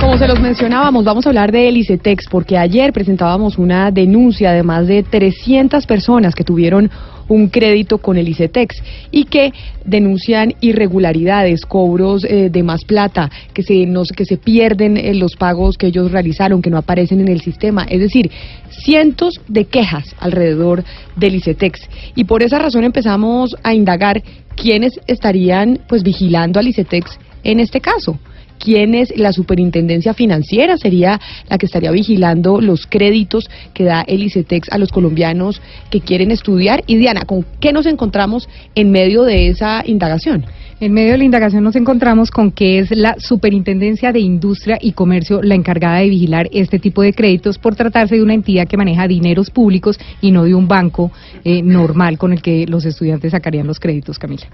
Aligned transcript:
Como 0.00 0.16
se 0.16 0.28
los 0.28 0.40
mencionábamos, 0.40 1.04
vamos 1.04 1.26
a 1.26 1.30
hablar 1.30 1.50
de 1.50 1.68
Elicetex 1.68 2.26
porque 2.30 2.56
ayer 2.56 2.92
presentábamos 2.92 3.58
una 3.58 3.90
denuncia 3.90 4.52
de 4.52 4.62
más 4.62 4.86
de 4.86 5.02
300 5.02 5.86
personas 5.86 6.36
que 6.36 6.44
tuvieron 6.44 6.88
un 7.26 7.48
crédito 7.48 7.98
con 7.98 8.16
el 8.16 8.28
ICETEX 8.28 8.82
y 9.10 9.24
que 9.24 9.52
denuncian 9.84 10.54
irregularidades, 10.60 11.66
cobros 11.66 12.24
eh, 12.24 12.48
de 12.48 12.62
más 12.62 12.84
plata, 12.84 13.28
que 13.52 13.64
se, 13.64 13.86
nos, 13.86 14.10
que 14.12 14.24
se 14.24 14.36
pierden 14.36 14.96
en 14.96 15.06
eh, 15.06 15.14
los 15.14 15.34
pagos 15.34 15.76
que 15.76 15.88
ellos 15.88 16.12
realizaron, 16.12 16.62
que 16.62 16.70
no 16.70 16.78
aparecen 16.78 17.20
en 17.20 17.28
el 17.28 17.40
sistema. 17.40 17.84
Es 17.84 18.00
decir, 18.00 18.30
cientos 18.70 19.40
de 19.48 19.64
quejas 19.64 20.14
alrededor 20.20 20.84
del 21.16 21.34
ICETEX. 21.34 21.80
Y 22.14 22.24
por 22.24 22.44
esa 22.44 22.60
razón 22.60 22.84
empezamos 22.84 23.56
a 23.64 23.74
indagar 23.74 24.22
quiénes 24.54 24.92
estarían 25.08 25.80
pues 25.88 26.04
vigilando 26.04 26.60
al 26.60 26.68
ICETEX 26.68 27.18
en 27.42 27.60
este 27.60 27.80
caso 27.80 28.18
quién 28.58 28.94
es 28.94 29.16
la 29.16 29.32
superintendencia 29.32 30.14
financiera, 30.14 30.76
sería 30.76 31.20
la 31.48 31.58
que 31.58 31.66
estaría 31.66 31.90
vigilando 31.90 32.60
los 32.60 32.86
créditos 32.86 33.48
que 33.74 33.84
da 33.84 34.02
el 34.02 34.22
ICETEX 34.22 34.68
a 34.70 34.78
los 34.78 34.90
colombianos 34.90 35.60
que 35.90 36.00
quieren 36.00 36.30
estudiar. 36.30 36.82
Y 36.86 36.96
Diana, 36.96 37.22
¿con 37.22 37.44
qué 37.60 37.72
nos 37.72 37.86
encontramos 37.86 38.48
en 38.74 38.90
medio 38.90 39.22
de 39.22 39.48
esa 39.48 39.82
indagación? 39.86 40.44
En 40.80 40.92
medio 40.92 41.12
de 41.12 41.18
la 41.18 41.24
indagación 41.24 41.64
nos 41.64 41.74
encontramos 41.74 42.30
con 42.30 42.52
que 42.52 42.78
es 42.78 42.92
la 42.92 43.16
Superintendencia 43.18 44.12
de 44.12 44.20
Industria 44.20 44.78
y 44.80 44.92
Comercio 44.92 45.42
la 45.42 45.56
encargada 45.56 45.98
de 45.98 46.08
vigilar 46.08 46.48
este 46.52 46.78
tipo 46.78 47.02
de 47.02 47.12
créditos 47.12 47.58
por 47.58 47.74
tratarse 47.74 48.14
de 48.14 48.22
una 48.22 48.34
entidad 48.34 48.68
que 48.68 48.76
maneja 48.76 49.08
dineros 49.08 49.50
públicos 49.50 49.98
y 50.20 50.30
no 50.30 50.44
de 50.44 50.54
un 50.54 50.68
banco 50.68 51.10
eh, 51.44 51.62
normal 51.62 52.16
con 52.16 52.32
el 52.32 52.42
que 52.42 52.64
los 52.68 52.84
estudiantes 52.84 53.32
sacarían 53.32 53.66
los 53.66 53.80
créditos, 53.80 54.20
Camila. 54.20 54.46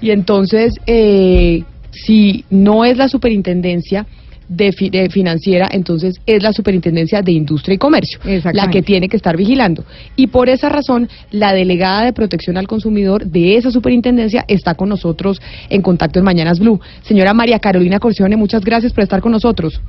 Y 0.00 0.10
entonces, 0.10 0.74
eh, 0.86 1.62
si 2.04 2.44
no 2.50 2.84
es 2.84 2.96
la 2.96 3.08
superintendencia 3.08 4.06
de, 4.48 5.08
financiera, 5.10 5.68
entonces 5.70 6.20
es 6.24 6.42
la 6.42 6.52
superintendencia 6.52 7.20
de 7.22 7.32
industria 7.32 7.74
y 7.74 7.78
comercio 7.78 8.20
la 8.52 8.68
que 8.70 8.82
tiene 8.82 9.08
que 9.08 9.16
estar 9.16 9.36
vigilando. 9.36 9.84
Y 10.14 10.28
por 10.28 10.48
esa 10.48 10.68
razón, 10.68 11.08
la 11.30 11.52
delegada 11.52 12.04
de 12.04 12.12
protección 12.12 12.56
al 12.56 12.68
consumidor 12.68 13.26
de 13.26 13.56
esa 13.56 13.70
superintendencia 13.70 14.44
está 14.46 14.74
con 14.74 14.88
nosotros 14.88 15.40
en 15.68 15.82
contacto 15.82 16.18
en 16.18 16.24
Mañanas 16.24 16.60
Blue. 16.60 16.80
Señora 17.02 17.34
María 17.34 17.58
Carolina 17.58 17.98
Corcione, 17.98 18.36
muchas 18.36 18.64
gracias 18.64 18.92
por 18.92 19.02
estar 19.02 19.20
con 19.20 19.32
nosotros. 19.32 19.80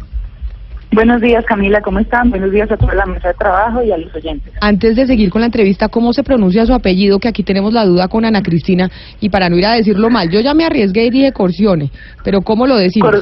Buenos 0.92 1.22
días, 1.22 1.44
Camila, 1.46 1.82
¿cómo 1.82 2.00
están? 2.00 2.30
Buenos 2.30 2.52
días 2.52 2.72
a 2.72 2.78
toda 2.78 2.96
la 2.96 3.06
mesa 3.06 3.28
de 3.28 3.34
trabajo 3.34 3.84
y 3.84 3.92
a 3.92 3.98
los 3.98 4.14
oyentes. 4.16 4.54
Antes 4.62 4.96
de 4.96 5.06
seguir 5.06 5.30
con 5.30 5.42
la 5.42 5.48
entrevista, 5.48 5.90
¿cómo 5.90 6.14
se 6.14 6.24
pronuncia 6.24 6.66
su 6.66 6.74
apellido? 6.74 7.20
Que 7.20 7.28
aquí 7.28 7.44
tenemos 7.44 7.74
la 7.74 7.86
duda 7.86 8.08
con 8.08 8.24
Ana 8.24 8.42
Cristina 8.42 8.90
y 9.20 9.30
para 9.30 9.50
no 9.50 9.58
ir 9.58 9.66
a 9.66 9.74
decirlo 9.74 10.10
mal, 10.10 10.30
yo 10.30 10.40
ya 10.40 10.54
me 10.54 10.66
arriesgué 10.66 11.06
y 11.06 11.10
dije 11.10 11.34
Corcione, 11.34 11.92
pero 12.24 12.42
¿cómo 12.42 12.66
lo 12.66 12.78
decimos? 12.78 13.14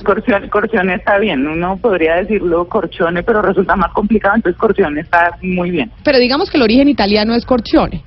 corcione, 0.50 0.96
está 0.96 1.18
bien, 1.18 1.48
uno 1.48 1.78
podría 1.78 2.16
decirlo 2.18 2.68
Corcione, 2.68 3.24
pero 3.24 3.42
resulta 3.42 3.76
más 3.76 3.92
complicado, 3.94 4.36
entonces 4.36 4.60
Corcione 4.60 5.02
está 5.02 5.32
muy 5.42 5.72
bien. 5.72 5.92
Pero 6.04 6.20
digamos 6.20 6.52
que 6.52 6.58
el 6.58 6.64
origen 6.64 6.88
italiano 6.88 7.34
es 7.34 7.46
Corcione. 7.46 8.04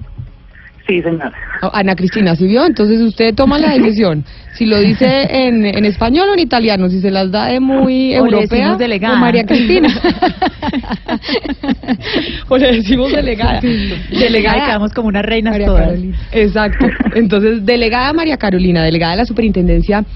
Sí, 0.89 1.03
señora. 1.03 1.31
Ana 1.75 1.95
Cristina, 1.95 2.35
¿sí 2.35 2.47
vio? 2.47 2.65
Entonces 2.65 3.03
usted 3.03 3.35
toma 3.35 3.59
la 3.59 3.75
decisión. 3.75 4.25
Si 4.55 4.65
lo 4.65 4.81
dice 4.81 5.29
en, 5.31 5.67
en 5.67 5.85
español 5.85 6.31
o 6.31 6.33
en 6.33 6.39
italiano, 6.39 6.89
si 6.89 7.01
se 7.01 7.11
las 7.11 7.31
da 7.31 7.49
de 7.49 7.61
muy 7.61 8.15
europea, 8.15 8.75
delegada. 8.77 9.15
o 9.15 9.19
María 9.19 9.45
Cristina. 9.45 9.89
o 12.49 12.57
le 12.57 12.73
decimos 12.73 13.13
delegada. 13.13 13.61
Delegada. 13.61 14.65
quedamos 14.65 14.95
como 14.95 15.09
una 15.09 15.21
reina 15.21 15.59
todas. 15.59 16.01
Exacto. 16.33 16.87
Entonces, 17.15 17.67
delegada 17.67 18.15
María 18.15 18.39
Carolina, 18.39 18.83
delegada 18.83 19.13
de 19.13 19.19
la 19.19 19.27
Superintendencia 19.27 20.07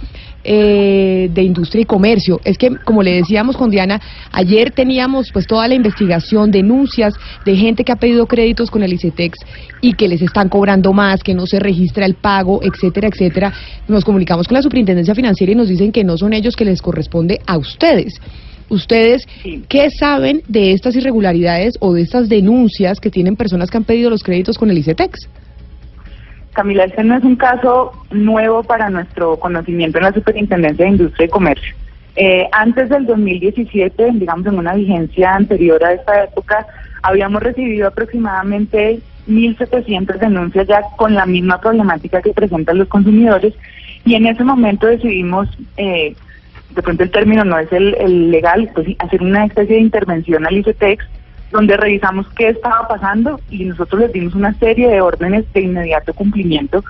eh, 0.44 1.28
de 1.32 1.42
Industria 1.42 1.82
y 1.82 1.84
Comercio. 1.84 2.40
Es 2.44 2.58
que, 2.58 2.70
como 2.84 3.02
le 3.02 3.12
decíamos 3.12 3.56
con 3.56 3.70
Diana, 3.70 4.00
ayer 4.32 4.72
teníamos 4.72 5.30
pues 5.32 5.46
toda 5.46 5.68
la 5.68 5.74
investigación, 5.74 6.50
denuncias 6.50 7.14
de 7.44 7.56
gente 7.56 7.84
que 7.84 7.92
ha 7.92 7.96
pedido 7.96 8.26
créditos 8.26 8.70
con 8.70 8.82
el 8.82 8.92
ICETEX 8.92 9.38
y 9.80 9.92
que 9.94 10.08
les 10.08 10.22
están 10.22 10.48
cobrando 10.48 10.92
más, 10.92 11.22
que 11.22 11.34
no 11.34 11.46
se 11.46 11.60
registra 11.60 12.06
el 12.06 12.14
pago, 12.14 12.60
etcétera, 12.62 13.08
etcétera. 13.08 13.52
Nos 13.88 14.04
comunicamos 14.04 14.48
con 14.48 14.56
la 14.56 14.62
Superintendencia 14.62 15.14
Financiera 15.14 15.52
y 15.52 15.56
nos 15.56 15.68
dicen 15.68 15.92
que 15.92 16.04
no 16.04 16.16
son 16.16 16.32
ellos 16.32 16.56
que 16.56 16.64
les 16.64 16.82
corresponde 16.82 17.40
a 17.46 17.58
ustedes. 17.58 18.14
¿Ustedes 18.68 19.26
qué 19.68 19.90
saben 19.90 20.42
de 20.48 20.72
estas 20.72 20.96
irregularidades 20.96 21.74
o 21.80 21.92
de 21.92 22.02
estas 22.02 22.28
denuncias 22.28 23.00
que 23.00 23.10
tienen 23.10 23.36
personas 23.36 23.70
que 23.70 23.76
han 23.76 23.84
pedido 23.84 24.08
los 24.08 24.22
créditos 24.22 24.56
con 24.56 24.70
el 24.70 24.78
ICETEX? 24.78 25.28
Camila, 26.52 26.84
este 26.84 27.02
no 27.02 27.16
es 27.16 27.24
un 27.24 27.36
caso 27.36 27.92
nuevo 28.10 28.62
para 28.62 28.90
nuestro 28.90 29.38
conocimiento 29.38 29.98
en 29.98 30.04
la 30.04 30.12
Superintendencia 30.12 30.84
de 30.84 30.90
Industria 30.92 31.26
y 31.26 31.30
Comercio. 31.30 31.74
Eh, 32.14 32.46
antes 32.52 32.90
del 32.90 33.06
2017, 33.06 34.10
digamos 34.14 34.46
en 34.46 34.58
una 34.58 34.74
vigencia 34.74 35.34
anterior 35.34 35.82
a 35.82 35.94
esta 35.94 36.24
época, 36.24 36.66
habíamos 37.02 37.42
recibido 37.42 37.88
aproximadamente 37.88 39.00
1.700 39.28 40.18
denuncias 40.18 40.66
ya 40.66 40.82
con 40.96 41.14
la 41.14 41.24
misma 41.24 41.60
problemática 41.60 42.20
que 42.20 42.34
presentan 42.34 42.78
los 42.78 42.88
consumidores 42.88 43.54
y 44.04 44.14
en 44.14 44.26
ese 44.26 44.44
momento 44.44 44.86
decidimos, 44.86 45.48
eh, 45.78 46.14
de 46.74 46.82
pronto 46.82 47.02
el 47.02 47.10
término 47.10 47.44
no 47.44 47.58
es 47.58 47.72
el, 47.72 47.94
el 47.94 48.30
legal, 48.30 48.70
pues 48.74 48.88
hacer 48.98 49.22
una 49.22 49.46
especie 49.46 49.76
de 49.76 49.82
intervención 49.82 50.46
al 50.46 50.58
ICETEX 50.58 51.04
donde 51.52 51.76
revisamos 51.76 52.26
qué 52.30 52.48
estaba 52.48 52.88
pasando 52.88 53.40
y 53.50 53.64
nosotros 53.64 54.02
les 54.02 54.12
dimos 54.12 54.34
una 54.34 54.54
serie 54.54 54.88
de 54.88 55.00
órdenes 55.00 55.44
de 55.52 55.60
inmediato 55.60 56.12
cumplimiento 56.14 56.82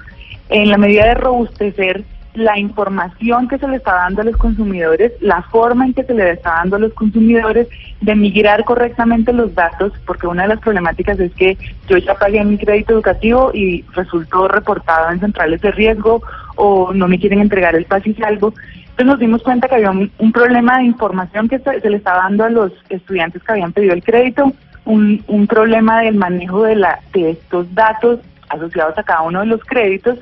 en 0.48 0.70
la 0.70 0.78
medida 0.78 1.06
de 1.06 1.14
robustecer 1.14 2.04
la 2.34 2.58
información 2.58 3.46
que 3.46 3.58
se 3.58 3.68
le 3.68 3.76
está 3.76 3.92
dando 3.92 4.22
a 4.22 4.24
los 4.24 4.36
consumidores, 4.36 5.12
la 5.20 5.42
forma 5.42 5.84
en 5.84 5.92
que 5.92 6.04
se 6.04 6.14
le 6.14 6.30
está 6.30 6.50
dando 6.50 6.76
a 6.76 6.78
los 6.78 6.94
consumidores, 6.94 7.68
de 8.00 8.14
migrar 8.14 8.64
correctamente 8.64 9.32
los 9.32 9.54
datos, 9.54 9.92
porque 10.06 10.26
una 10.26 10.42
de 10.42 10.48
las 10.48 10.60
problemáticas 10.60 11.20
es 11.20 11.32
que 11.34 11.58
yo 11.88 11.98
ya 11.98 12.14
pagué 12.14 12.42
mi 12.44 12.56
crédito 12.56 12.94
educativo 12.94 13.50
y 13.52 13.84
resultó 13.92 14.48
reportado 14.48 15.10
en 15.10 15.20
centrales 15.20 15.60
de 15.60 15.72
riesgo 15.72 16.22
o 16.56 16.92
no 16.94 17.06
me 17.06 17.18
quieren 17.18 17.40
entregar 17.40 17.74
el 17.74 17.84
pase 17.84 18.10
y 18.10 18.14
salvo. 18.14 18.54
Entonces 18.92 19.06
nos 19.06 19.18
dimos 19.18 19.42
cuenta 19.42 19.68
que 19.68 19.76
había 19.76 19.90
un, 19.90 20.32
problema 20.32 20.78
de 20.78 20.84
información 20.84 21.48
que 21.48 21.58
se, 21.58 21.88
le 21.88 21.96
estaba 21.96 22.24
dando 22.24 22.44
a 22.44 22.50
los 22.50 22.72
estudiantes 22.90 23.42
que 23.42 23.52
habían 23.52 23.72
pedido 23.72 23.94
el 23.94 24.04
crédito, 24.04 24.52
un, 24.84 25.46
problema 25.48 26.02
del 26.02 26.16
manejo 26.16 26.64
de, 26.64 26.76
la, 26.76 27.00
de 27.14 27.30
estos 27.30 27.74
datos 27.74 28.20
asociados 28.50 28.98
a 28.98 29.02
cada 29.02 29.22
uno 29.22 29.40
de 29.40 29.46
los 29.46 29.64
créditos 29.64 30.18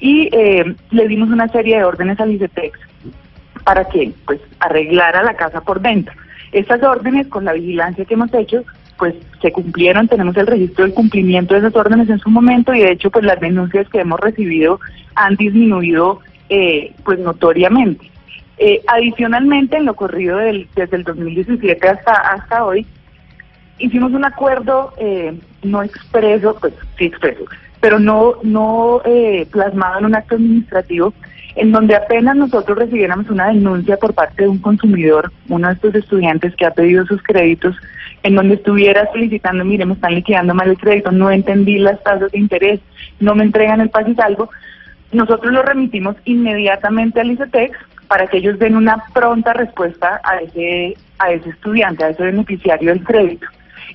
y 0.00 0.28
eh, 0.32 0.74
le 0.90 1.08
dimos 1.08 1.28
una 1.30 1.46
serie 1.48 1.78
de 1.78 1.84
órdenes 1.84 2.18
al 2.18 2.32
ICETEX 2.32 2.78
para 3.64 3.84
que 3.84 4.12
pues 4.26 4.40
arreglara 4.58 5.22
la 5.22 5.34
casa 5.34 5.60
por 5.60 5.80
dentro. 5.80 6.14
Estas 6.50 6.82
órdenes, 6.82 7.28
con 7.28 7.44
la 7.44 7.52
vigilancia 7.52 8.04
que 8.04 8.14
hemos 8.14 8.34
hecho, 8.34 8.64
pues 8.98 9.14
se 9.40 9.52
cumplieron, 9.52 10.08
tenemos 10.08 10.36
el 10.36 10.48
registro 10.48 10.84
del 10.84 10.94
cumplimiento 10.94 11.54
de 11.54 11.60
esas 11.60 11.76
órdenes 11.76 12.08
en 12.10 12.18
su 12.18 12.30
momento 12.30 12.74
y 12.74 12.80
de 12.80 12.92
hecho 12.92 13.10
pues 13.10 13.24
las 13.24 13.38
denuncias 13.38 13.88
que 13.88 14.00
hemos 14.00 14.18
recibido 14.18 14.80
han 15.14 15.36
disminuido 15.36 16.20
eh, 16.48 16.94
pues 17.04 17.18
notoriamente. 17.18 18.10
Eh, 18.58 18.82
adicionalmente, 18.88 19.76
en 19.76 19.84
lo 19.84 19.94
corrido 19.94 20.38
del, 20.38 20.68
desde 20.74 20.96
el 20.96 21.04
2017 21.04 21.88
hasta, 21.88 22.12
hasta 22.12 22.64
hoy, 22.64 22.86
hicimos 23.78 24.12
un 24.12 24.24
acuerdo 24.24 24.92
eh, 24.98 25.38
no 25.62 25.82
expreso, 25.82 26.56
pues 26.60 26.74
sí 26.96 27.04
expreso, 27.04 27.44
pero 27.80 28.00
no, 28.00 28.34
no 28.42 29.00
eh, 29.04 29.46
plasmado 29.50 30.00
en 30.00 30.06
un 30.06 30.14
acto 30.16 30.34
administrativo, 30.34 31.14
en 31.54 31.72
donde 31.72 31.94
apenas 31.94 32.36
nosotros 32.36 32.78
recibiéramos 32.78 33.30
una 33.30 33.48
denuncia 33.48 33.96
por 33.96 34.14
parte 34.14 34.42
de 34.42 34.48
un 34.48 34.58
consumidor, 34.58 35.32
uno 35.48 35.68
de 35.68 35.74
estos 35.74 35.94
estudiantes 35.94 36.54
que 36.56 36.66
ha 36.66 36.72
pedido 36.72 37.06
sus 37.06 37.22
créditos, 37.22 37.76
en 38.22 38.34
donde 38.34 38.54
estuviera 38.54 39.08
solicitando, 39.12 39.64
mire, 39.64 39.86
me 39.86 39.94
están 39.94 40.14
liquidando 40.14 40.54
mal 40.54 40.70
el 40.70 40.78
crédito, 40.78 41.12
no 41.12 41.30
entendí 41.30 41.78
las 41.78 42.02
tasas 42.02 42.32
de 42.32 42.38
interés, 42.38 42.80
no 43.20 43.34
me 43.34 43.44
entregan 43.44 43.80
el 43.80 43.90
paz 43.90 44.08
y 44.08 44.14
salvo, 44.14 44.50
nosotros 45.12 45.52
lo 45.52 45.62
remitimos 45.62 46.16
inmediatamente 46.24 47.20
al 47.20 47.30
ICETEX 47.30 47.76
para 48.08 48.26
que 48.26 48.38
ellos 48.38 48.58
den 48.58 48.76
una 48.76 49.04
pronta 49.12 49.52
respuesta 49.52 50.20
a 50.24 50.38
ese 50.38 50.96
a 51.18 51.32
ese 51.32 51.50
estudiante, 51.50 52.04
a 52.04 52.10
ese 52.10 52.22
beneficiario 52.22 52.90
del 52.90 53.04
crédito. 53.04 53.46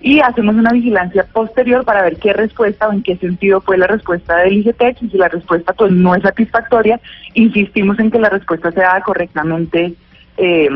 Y 0.02 0.20
hacemos 0.20 0.56
una 0.56 0.72
vigilancia 0.72 1.26
posterior 1.32 1.86
para 1.86 2.02
ver 2.02 2.18
qué 2.18 2.34
respuesta 2.34 2.90
o 2.90 2.92
en 2.92 3.04
qué 3.04 3.16
sentido 3.16 3.62
fue 3.62 3.78
la 3.78 3.88
respuesta 3.88 4.38
del 4.38 4.58
ICETEX. 4.58 5.04
Y 5.04 5.10
si 5.10 5.18
la 5.18 5.30
respuesta 5.30 5.72
pues 5.74 5.92
no 5.92 6.14
es 6.16 6.24
satisfactoria, 6.24 7.00
insistimos 7.34 7.98
en 8.00 8.12
que 8.12 8.20
la 8.20 8.30
respuesta 8.30 8.72
se 8.72 8.82
haga 8.82 9.02
correctamente 9.02 9.94
eh, 10.38 10.70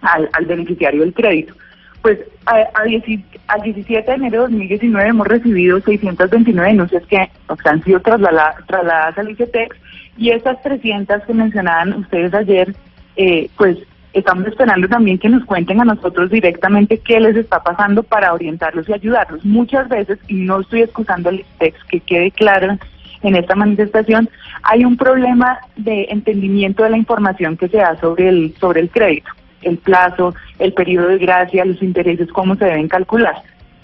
al, 0.00 0.28
al 0.32 0.46
beneficiario 0.46 1.02
del 1.02 1.14
crédito. 1.14 1.54
Pues 2.02 2.18
a, 2.46 2.56
a 2.56 2.84
dieci- 2.84 3.24
al 3.48 3.62
17 3.62 4.08
de 4.10 4.16
enero 4.16 4.42
de 4.42 4.48
2019 4.52 5.08
hemos 5.08 5.26
recibido 5.26 5.80
629 5.80 6.68
denuncias 6.70 7.02
que 7.06 7.28
o 7.48 7.56
sea, 7.56 7.72
han 7.72 7.82
sido 7.84 8.00
traslada- 8.00 8.54
trasladadas 8.66 9.18
al 9.18 9.30
ICETEX 9.30 9.76
y 10.16 10.30
estas 10.30 10.60
300 10.62 11.22
que 11.24 11.34
mencionaban 11.34 11.92
ustedes 11.94 12.32
ayer, 12.34 12.74
eh, 13.16 13.48
pues 13.56 13.78
estamos 14.12 14.46
esperando 14.46 14.88
también 14.88 15.18
que 15.18 15.28
nos 15.28 15.44
cuenten 15.44 15.80
a 15.80 15.84
nosotros 15.84 16.30
directamente 16.30 16.98
qué 16.98 17.20
les 17.20 17.36
está 17.36 17.62
pasando 17.62 18.02
para 18.02 18.32
orientarlos 18.32 18.88
y 18.88 18.92
ayudarlos. 18.94 19.44
Muchas 19.44 19.88
veces, 19.88 20.18
y 20.28 20.34
no 20.34 20.60
estoy 20.60 20.82
excusando 20.82 21.28
al 21.28 21.40
ICETEX, 21.40 21.84
que 21.84 22.00
quede 22.00 22.30
claro 22.30 22.78
en 23.22 23.34
esta 23.36 23.54
manifestación, 23.56 24.28
hay 24.62 24.84
un 24.84 24.96
problema 24.96 25.58
de 25.76 26.06
entendimiento 26.10 26.84
de 26.84 26.90
la 26.90 26.96
información 26.96 27.56
que 27.56 27.68
se 27.68 27.78
da 27.78 27.96
sobre 28.00 28.28
el, 28.28 28.54
sobre 28.60 28.80
el 28.80 28.90
crédito, 28.90 29.30
el 29.62 29.78
plazo, 29.78 30.34
el 30.58 30.72
periodo 30.72 31.08
de 31.08 31.18
gracia, 31.18 31.64
los 31.64 31.82
intereses, 31.82 32.28
cómo 32.32 32.54
se 32.56 32.64
deben 32.64 32.88
calcular. 32.88 33.36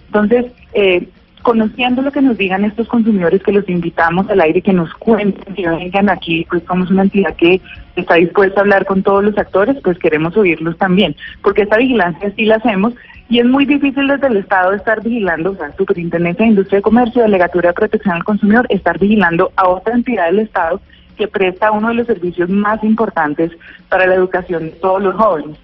Entonces, 0.06 0.46
eh, 0.74 1.08
conociendo 1.44 2.00
lo 2.00 2.10
que 2.10 2.22
nos 2.22 2.38
digan 2.38 2.64
estos 2.64 2.88
consumidores, 2.88 3.42
que 3.42 3.52
los 3.52 3.68
invitamos 3.68 4.28
al 4.30 4.40
aire, 4.40 4.62
que 4.62 4.72
nos 4.72 4.92
cuenten, 4.94 5.54
que 5.54 5.68
vengan 5.68 6.08
aquí, 6.08 6.46
pues 6.48 6.62
somos 6.66 6.90
una 6.90 7.02
entidad 7.02 7.36
que 7.36 7.60
está 7.96 8.14
dispuesta 8.14 8.60
a 8.60 8.62
hablar 8.62 8.86
con 8.86 9.02
todos 9.02 9.22
los 9.22 9.36
actores, 9.36 9.76
pues 9.84 9.98
queremos 9.98 10.36
oírlos 10.36 10.78
también, 10.78 11.14
porque 11.42 11.62
esta 11.62 11.76
vigilancia 11.76 12.32
sí 12.34 12.46
la 12.46 12.56
hacemos 12.56 12.94
y 13.28 13.40
es 13.40 13.46
muy 13.46 13.66
difícil 13.66 14.08
desde 14.08 14.26
el 14.26 14.38
Estado 14.38 14.72
estar 14.72 15.02
vigilando, 15.02 15.52
o 15.52 15.54
sea, 15.54 15.70
Superintendencia 15.76 16.44
de 16.44 16.50
Industria 16.50 16.78
y 16.78 16.82
Comercio, 16.82 17.22
Delegatura 17.22 17.68
de 17.68 17.74
Protección 17.74 18.14
al 18.14 18.24
Consumidor, 18.24 18.66
estar 18.70 18.98
vigilando 18.98 19.52
a 19.56 19.68
otra 19.68 19.94
entidad 19.94 20.26
del 20.26 20.40
Estado 20.40 20.80
que 21.16 21.28
presta 21.28 21.72
uno 21.72 21.88
de 21.88 21.94
los 21.94 22.06
servicios 22.06 22.48
más 22.48 22.82
importantes 22.82 23.52
para 23.88 24.06
la 24.06 24.14
educación 24.14 24.64
de 24.64 24.70
todos 24.72 25.02
los 25.02 25.14
jóvenes. 25.14 25.56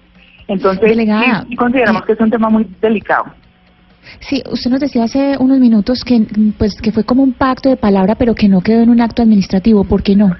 Entonces, 0.51 0.81
Delegada, 0.81 1.45
sí, 1.47 1.55
consideramos 1.55 2.03
que 2.03 2.11
es 2.11 2.19
un 2.19 2.29
tema 2.29 2.49
muy 2.49 2.67
delicado. 2.81 3.25
Sí, 4.19 4.43
usted 4.51 4.69
nos 4.69 4.81
decía 4.81 5.05
hace 5.05 5.37
unos 5.39 5.59
minutos 5.59 6.03
que 6.03 6.25
pues 6.57 6.75
que 6.81 6.91
fue 6.91 7.05
como 7.05 7.23
un 7.23 7.31
pacto 7.31 7.69
de 7.69 7.77
palabra, 7.77 8.15
pero 8.15 8.35
que 8.35 8.49
no 8.49 8.59
quedó 8.59 8.81
en 8.81 8.89
un 8.89 8.99
acto 8.99 9.21
administrativo. 9.21 9.85
¿Por 9.85 10.03
qué 10.03 10.15
no? 10.15 10.35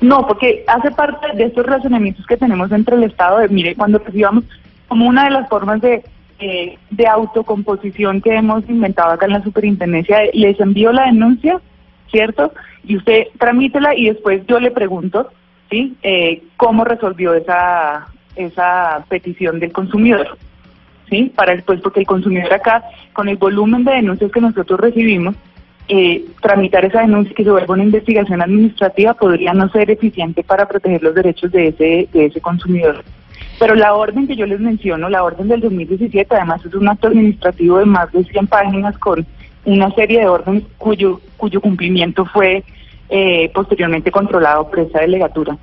No, 0.00 0.26
porque 0.26 0.64
hace 0.66 0.90
parte 0.90 1.36
de 1.36 1.44
estos 1.44 1.64
razonamientos 1.64 2.26
que 2.26 2.36
tenemos 2.36 2.72
entre 2.72 2.96
el 2.96 3.04
Estado. 3.04 3.38
De, 3.38 3.48
mire, 3.48 3.76
cuando 3.76 3.98
recibamos 3.98 4.42
como 4.88 5.06
una 5.06 5.24
de 5.24 5.30
las 5.30 5.48
formas 5.48 5.80
de, 5.80 6.02
eh, 6.40 6.76
de 6.90 7.06
autocomposición 7.06 8.20
que 8.20 8.34
hemos 8.34 8.68
inventado 8.68 9.12
acá 9.12 9.26
en 9.26 9.32
la 9.34 9.42
superintendencia, 9.44 10.18
les 10.32 10.58
envío 10.58 10.92
la 10.92 11.06
denuncia, 11.06 11.60
¿cierto? 12.10 12.52
Y 12.84 12.96
usted 12.96 13.28
tramítela 13.38 13.94
y 13.94 14.06
después 14.06 14.44
yo 14.48 14.58
le 14.58 14.72
pregunto, 14.72 15.30
¿sí? 15.70 15.96
Eh, 16.02 16.42
¿Cómo 16.56 16.84
resolvió 16.84 17.34
esa, 17.34 18.08
esa 18.36 19.04
petición 19.08 19.58
del 19.60 19.72
consumidor? 19.72 20.38
¿Sí? 21.10 21.32
Para 21.34 21.54
después, 21.54 21.80
porque 21.80 22.00
el 22.00 22.06
consumidor 22.06 22.52
acá, 22.52 22.82
con 23.12 23.28
el 23.28 23.36
volumen 23.36 23.84
de 23.84 23.92
denuncias 23.92 24.32
que 24.32 24.40
nosotros 24.40 24.80
recibimos, 24.80 25.36
eh, 25.88 26.24
tramitar 26.42 26.84
esa 26.84 27.02
denuncia 27.02 27.32
que 27.32 27.44
se 27.44 27.50
vuelva 27.50 27.74
una 27.74 27.84
investigación 27.84 28.42
administrativa 28.42 29.14
podría 29.14 29.54
no 29.54 29.68
ser 29.68 29.88
eficiente 29.88 30.42
para 30.42 30.66
proteger 30.66 31.00
los 31.00 31.14
derechos 31.14 31.52
de 31.52 31.68
ese, 31.68 32.08
de 32.12 32.26
ese 32.26 32.40
consumidor. 32.40 33.04
Pero 33.58 33.74
la 33.74 33.94
orden 33.94 34.26
que 34.26 34.36
yo 34.36 34.46
les 34.46 34.60
menciono, 34.60 35.08
la 35.08 35.22
orden 35.22 35.48
del 35.48 35.60
2017, 35.60 36.34
además 36.34 36.64
es 36.64 36.74
un 36.74 36.88
acto 36.88 37.06
administrativo 37.06 37.78
de 37.78 37.86
más 37.86 38.10
de 38.12 38.24
100 38.24 38.46
páginas 38.48 38.98
con 38.98 39.24
una 39.64 39.90
serie 39.92 40.20
de 40.20 40.28
órdenes 40.28 40.64
cuyo, 40.76 41.20
cuyo 41.36 41.60
cumplimiento 41.60 42.24
fue 42.26 42.64
eh, 43.08 43.50
posteriormente 43.54 44.10
controlado 44.10 44.68
por 44.68 44.80
esa 44.80 45.00
delegatura. 45.00 45.56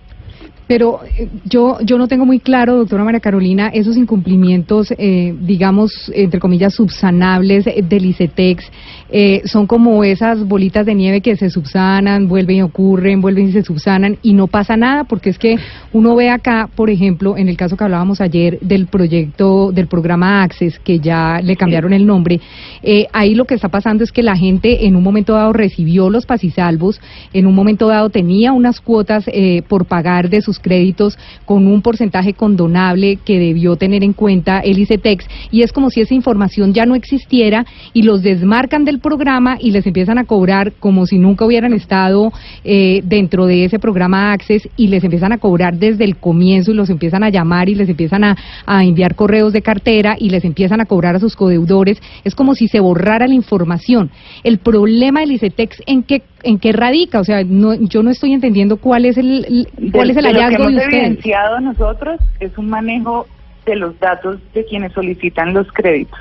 Pero 0.67 1.01
eh, 1.17 1.29
yo 1.45 1.77
yo 1.81 1.97
no 1.97 2.07
tengo 2.07 2.25
muy 2.25 2.39
claro, 2.39 2.77
doctora 2.77 3.03
María 3.03 3.19
Carolina, 3.19 3.67
esos 3.67 3.97
incumplimientos, 3.97 4.93
eh, 4.97 5.35
digamos, 5.41 6.11
entre 6.13 6.39
comillas, 6.39 6.73
subsanables 6.73 7.65
del 7.65 8.05
ICETEX, 8.05 8.63
eh, 9.15 9.43
son 9.45 9.67
como 9.67 10.03
esas 10.03 10.43
bolitas 10.43 10.87
de 10.87 10.95
nieve 10.95 11.21
que 11.21 11.35
se 11.35 11.51
subsanan, 11.51 12.27
vuelven 12.27 12.57
y 12.57 12.61
ocurren, 12.63 13.21
vuelven 13.21 13.49
y 13.49 13.51
se 13.51 13.61
subsanan 13.61 14.17
y 14.23 14.33
no 14.33 14.47
pasa 14.47 14.75
nada, 14.75 15.03
porque 15.03 15.29
es 15.29 15.37
que 15.37 15.57
uno 15.91 16.15
ve 16.15 16.31
acá, 16.31 16.67
por 16.75 16.89
ejemplo, 16.89 17.37
en 17.37 17.47
el 17.47 17.55
caso 17.55 17.77
que 17.77 17.83
hablábamos 17.83 18.21
ayer 18.21 18.57
del 18.61 18.87
proyecto, 18.87 19.71
del 19.71 19.85
programa 19.85 20.41
Access, 20.41 20.79
que 20.79 20.99
ya 20.99 21.41
le 21.43 21.55
cambiaron 21.55 21.93
el 21.93 22.07
nombre, 22.07 22.39
eh, 22.81 23.05
ahí 23.13 23.35
lo 23.35 23.45
que 23.45 23.53
está 23.53 23.69
pasando 23.69 24.03
es 24.03 24.11
que 24.11 24.23
la 24.23 24.35
gente 24.35 24.87
en 24.87 24.95
un 24.95 25.03
momento 25.03 25.33
dado 25.33 25.53
recibió 25.53 26.09
los 26.09 26.25
pasisalvos, 26.25 26.99
en 27.33 27.45
un 27.45 27.53
momento 27.53 27.87
dado 27.87 28.09
tenía 28.09 28.51
unas 28.51 28.81
cuotas 28.81 29.25
eh, 29.27 29.61
por 29.67 29.85
pagar 29.85 30.29
de 30.29 30.41
sus 30.41 30.52
créditos 30.59 31.17
con 31.45 31.67
un 31.67 31.81
porcentaje 31.81 32.33
condonable 32.33 33.17
que 33.23 33.39
debió 33.39 33.75
tener 33.75 34.03
en 34.03 34.13
cuenta 34.13 34.59
el 34.59 34.79
ICETEX 34.79 35.25
y 35.51 35.61
es 35.61 35.71
como 35.71 35.89
si 35.89 36.01
esa 36.01 36.13
información 36.13 36.73
ya 36.73 36.85
no 36.85 36.95
existiera 36.95 37.65
y 37.93 38.03
los 38.03 38.21
desmarcan 38.21 38.85
del 38.85 38.99
programa 38.99 39.57
y 39.59 39.71
les 39.71 39.85
empiezan 39.85 40.17
a 40.17 40.25
cobrar 40.25 40.73
como 40.79 41.05
si 41.05 41.19
nunca 41.19 41.45
hubieran 41.45 41.73
estado 41.73 42.31
eh, 42.63 43.01
dentro 43.03 43.45
de 43.45 43.65
ese 43.65 43.79
programa 43.79 44.33
Access 44.33 44.67
y 44.75 44.87
les 44.87 45.03
empiezan 45.03 45.31
a 45.31 45.37
cobrar 45.37 45.77
desde 45.77 46.03
el 46.03 46.17
comienzo 46.17 46.71
y 46.71 46.75
los 46.75 46.89
empiezan 46.89 47.23
a 47.23 47.29
llamar 47.29 47.69
y 47.69 47.75
les 47.75 47.89
empiezan 47.89 48.23
a, 48.23 48.37
a 48.65 48.83
enviar 48.83 49.15
correos 49.15 49.53
de 49.53 49.61
cartera 49.61 50.15
y 50.19 50.29
les 50.29 50.45
empiezan 50.45 50.81
a 50.81 50.85
cobrar 50.85 51.15
a 51.15 51.19
sus 51.19 51.35
codeudores. 51.35 52.01
Es 52.23 52.35
como 52.35 52.55
si 52.55 52.67
se 52.67 52.79
borrara 52.79 53.27
la 53.27 53.35
información. 53.35 54.11
El 54.43 54.57
problema 54.57 55.21
del 55.21 55.33
ICETEX 55.33 55.81
en 55.85 56.03
qué 56.03 56.21
en 56.43 56.59
qué 56.59 56.71
radica, 56.73 57.19
o 57.19 57.23
sea, 57.23 57.43
no, 57.45 57.73
yo 57.73 58.03
no 58.03 58.09
estoy 58.11 58.33
entendiendo 58.33 58.77
cuál 58.77 59.05
es 59.05 59.17
el, 59.17 59.67
cuál 59.91 60.09
es 60.11 60.17
el 60.17 60.23
De 60.25 60.33
lo 60.33 60.37
que 60.39 60.43
hallazgo 60.43 60.63
hemos 60.69 60.75
de 60.75 60.83
evidenciado 60.85 61.59
nosotros 61.61 62.19
es 62.39 62.57
un 62.57 62.69
manejo 62.69 63.25
de 63.65 63.75
los 63.77 63.97
datos 63.99 64.39
de 64.53 64.65
quienes 64.65 64.91
solicitan 64.93 65.53
los 65.53 65.71
créditos, 65.71 66.19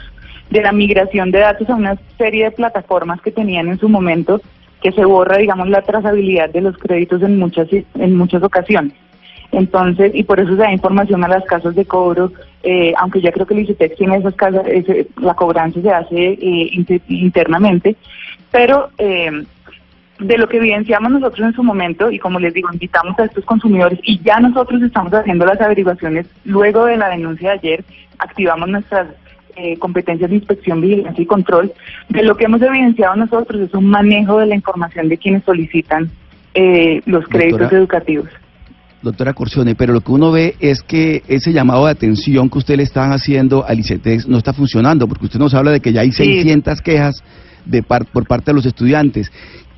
de 0.51 0.63
la 0.63 0.73
migración 0.73 1.31
de 1.33 1.41
datos 1.41 1.69
a 1.69 1.75
una 1.75 1.97
serie 2.17 2.45
de 2.45 2.51
plataformas 2.53 3.21
que 3.21 3.33
tenían 3.33 3.69
en 3.69 3.79
su 3.79 3.89
momento, 3.89 4.41
que 4.81 4.93
se 4.93 5.05
borra, 5.05 5.39
digamos, 5.39 5.69
la 5.69 5.83
trazabilidad 5.83 6.51
de 6.51 6.61
los 6.61 6.77
créditos 6.79 7.23
en 7.23 7.39
muchas 7.39 7.69
en 7.73 8.17
muchas 8.17 8.43
ocasiones. 8.43 8.93
Entonces, 9.51 10.13
y 10.15 10.23
por 10.23 10.41
eso 10.41 10.51
se 10.51 10.57
da 10.57 10.73
información 10.73 11.23
a 11.25 11.29
las 11.29 11.45
casas 11.45 11.75
de 11.75 11.85
cobro, 11.85 12.33
eh, 12.63 12.95
aunque 12.97 13.21
ya 13.21 13.33
creo 13.33 13.45
que 13.45 13.53
el 13.55 13.61
ICETEX 13.61 13.97
tiene 13.97 14.17
esas 14.17 14.35
casas, 14.35 14.63
ese- 14.67 15.09
la 15.21 15.35
cobranza 15.35 15.81
se 15.83 15.91
hace 15.91 16.17
eh, 16.33 16.69
inter- 16.73 17.03
internamente, 17.09 17.97
pero 18.51 18.89
eh, 18.99 19.31
de 20.23 20.39
lo 20.39 20.49
que 20.49 20.57
evidenciamos 20.59 21.11
nosotros 21.13 21.47
en 21.49 21.53
su 21.55 21.63
momento, 21.63 22.11
y 22.11 22.19
como 22.19 22.39
les 22.39 22.55
digo, 22.55 22.69
invitamos 22.73 23.19
a 23.19 23.25
estos 23.25 23.45
consumidores 23.45 23.99
y 24.03 24.19
ya 24.23 24.39
nosotros 24.41 24.83
estamos 24.83 25.13
haciendo 25.15 25.45
las 25.47 25.61
averiguaciones 25.61 26.27
luego 26.45 26.85
de 26.87 26.97
la 26.97 27.09
denuncia 27.09 27.51
de 27.51 27.55
ayer, 27.59 27.85
activamos 28.19 28.69
nuestras 28.69 29.09
eh, 29.57 29.77
competencias 29.79 30.31
de 30.31 30.37
inspección, 30.37 30.81
vigilancia 30.81 31.23
y 31.23 31.27
control. 31.27 31.73
De 32.09 32.23
lo 32.23 32.37
que 32.37 32.45
hemos 32.47 32.63
evidenciado 32.63 33.17
nosotros 33.17 33.61
es 33.61 33.75
un 33.75 33.87
manejo 33.87 34.39
de 34.39 34.47
la 34.47 34.55
información 34.55 35.09
de 35.09 35.19
quienes 35.19 35.45
solicitan 35.45 36.11
eh, 36.55 37.01
los 37.07 37.27
créditos 37.29 37.61
Doctora. 37.61 37.79
educativos. 37.79 38.29
Doctora 39.03 39.35
Corcione, 39.35 39.75
pero 39.75 39.93
lo 39.93 40.01
que 40.01 40.13
uno 40.13 40.31
ve 40.31 40.55
es 40.61 40.83
que 40.83 41.23
ese 41.27 41.53
llamado 41.53 41.87
de 41.87 41.91
atención 41.91 42.49
que 42.49 42.59
usted 42.59 42.77
le 42.77 42.85
están 42.85 43.11
haciendo 43.13 43.67
al 43.67 43.81
ICETEX 43.81 44.29
no 44.29 44.39
está 44.39 44.53
funcionando, 44.53 45.09
porque 45.09 45.25
usted 45.27 45.41
nos 45.41 45.55
habla 45.55 45.73
de 45.73 45.81
que 45.81 45.93
ya 45.93 46.03
hay 46.03 46.13
Sí. 46.13 46.25
600 46.25 46.81
quejas 46.81 47.17
de 47.67 47.83
par- 47.83 48.07
por 48.07 48.27
parte 48.29 48.53
de 48.53 48.55
los 48.55 48.65
estudiantes. 48.67 49.31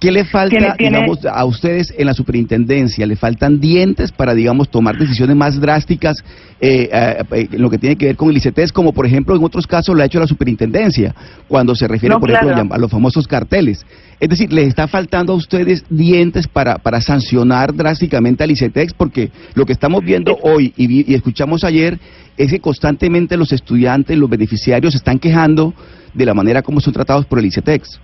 ¿Qué 0.05 0.13
le 0.13 0.25
falta, 0.25 0.51
Tiene- 0.57 0.75
tiene- 0.77 0.99
digamos, 0.99 1.25
a 1.25 1.45
ustedes 1.45 1.93
en 1.97 2.07
la 2.07 2.15
superintendencia? 2.15 3.07
¿Le 3.07 3.17
faltan 3.17 3.59
dientes 3.61 4.13
para, 4.13 4.35
digamos, 4.35 4.69
tomar 4.69 4.97
decisiones 4.99 5.35
más 5.37 5.59
drásticas 5.61 6.19
eh, 6.61 6.89
eh, 6.93 7.23
eh, 7.33 7.49
en 7.53 7.61
lo 7.63 7.69
que 7.71 7.79
tiene 7.79 7.97
que 7.97 8.07
ver 8.07 8.17
con 8.17 8.31
el 8.31 8.37
ICETEX, 8.37 8.73
como 8.73 8.93
por 8.93 9.07
ejemplo 9.07 9.35
en 9.37 9.43
otros 9.45 9.67
casos 9.67 9.95
lo 9.97 10.03
ha 10.03 10.07
hecho 10.07 10.21
la 10.21 10.27
superintendencia, 10.27 11.15
cuando 11.49 11.75
se 11.75 11.87
refiere, 11.89 12.15
No, 12.15 12.21
por 12.21 12.31
ejemplo, 12.31 12.75
a 12.75 12.79
los 12.79 12.91
famosos 12.91 13.27
carteles? 13.27 13.85
Es 14.21 14.29
decir, 14.29 14.53
¿les 14.53 14.69
está 14.69 14.87
faltando 14.89 15.33
a 15.33 15.37
ustedes 15.37 15.85
dientes 15.91 16.47
para, 16.49 16.79
para 16.79 17.01
sancionar 17.01 17.75
drásticamente 17.75 18.45
al 18.45 18.51
ICETEX? 18.51 18.95
Porque 18.95 19.31
lo 19.55 19.67
que 19.67 19.73
estamos 19.73 20.03
viendo 20.05 20.39
hoy 20.43 20.73
y, 20.77 20.87
vi- 20.87 21.05
y 21.09 21.15
escuchamos 21.15 21.65
ayer 21.65 21.99
es 22.37 22.51
que 22.51 22.61
constantemente 22.61 23.37
los 23.37 23.53
estudiantes, 23.53 24.17
los 24.17 24.31
beneficiarios 24.31 24.93
se 24.93 24.99
están 24.99 25.19
quejando 25.19 25.75
de 26.15 26.25
la 26.27 26.35
manera 26.35 26.63
como 26.63 26.81
son 26.81 26.93
tratados 26.93 27.27
por 27.27 27.39
el 27.39 27.47
ICETEX. 27.47 28.01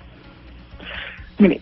Mire, 1.40 1.60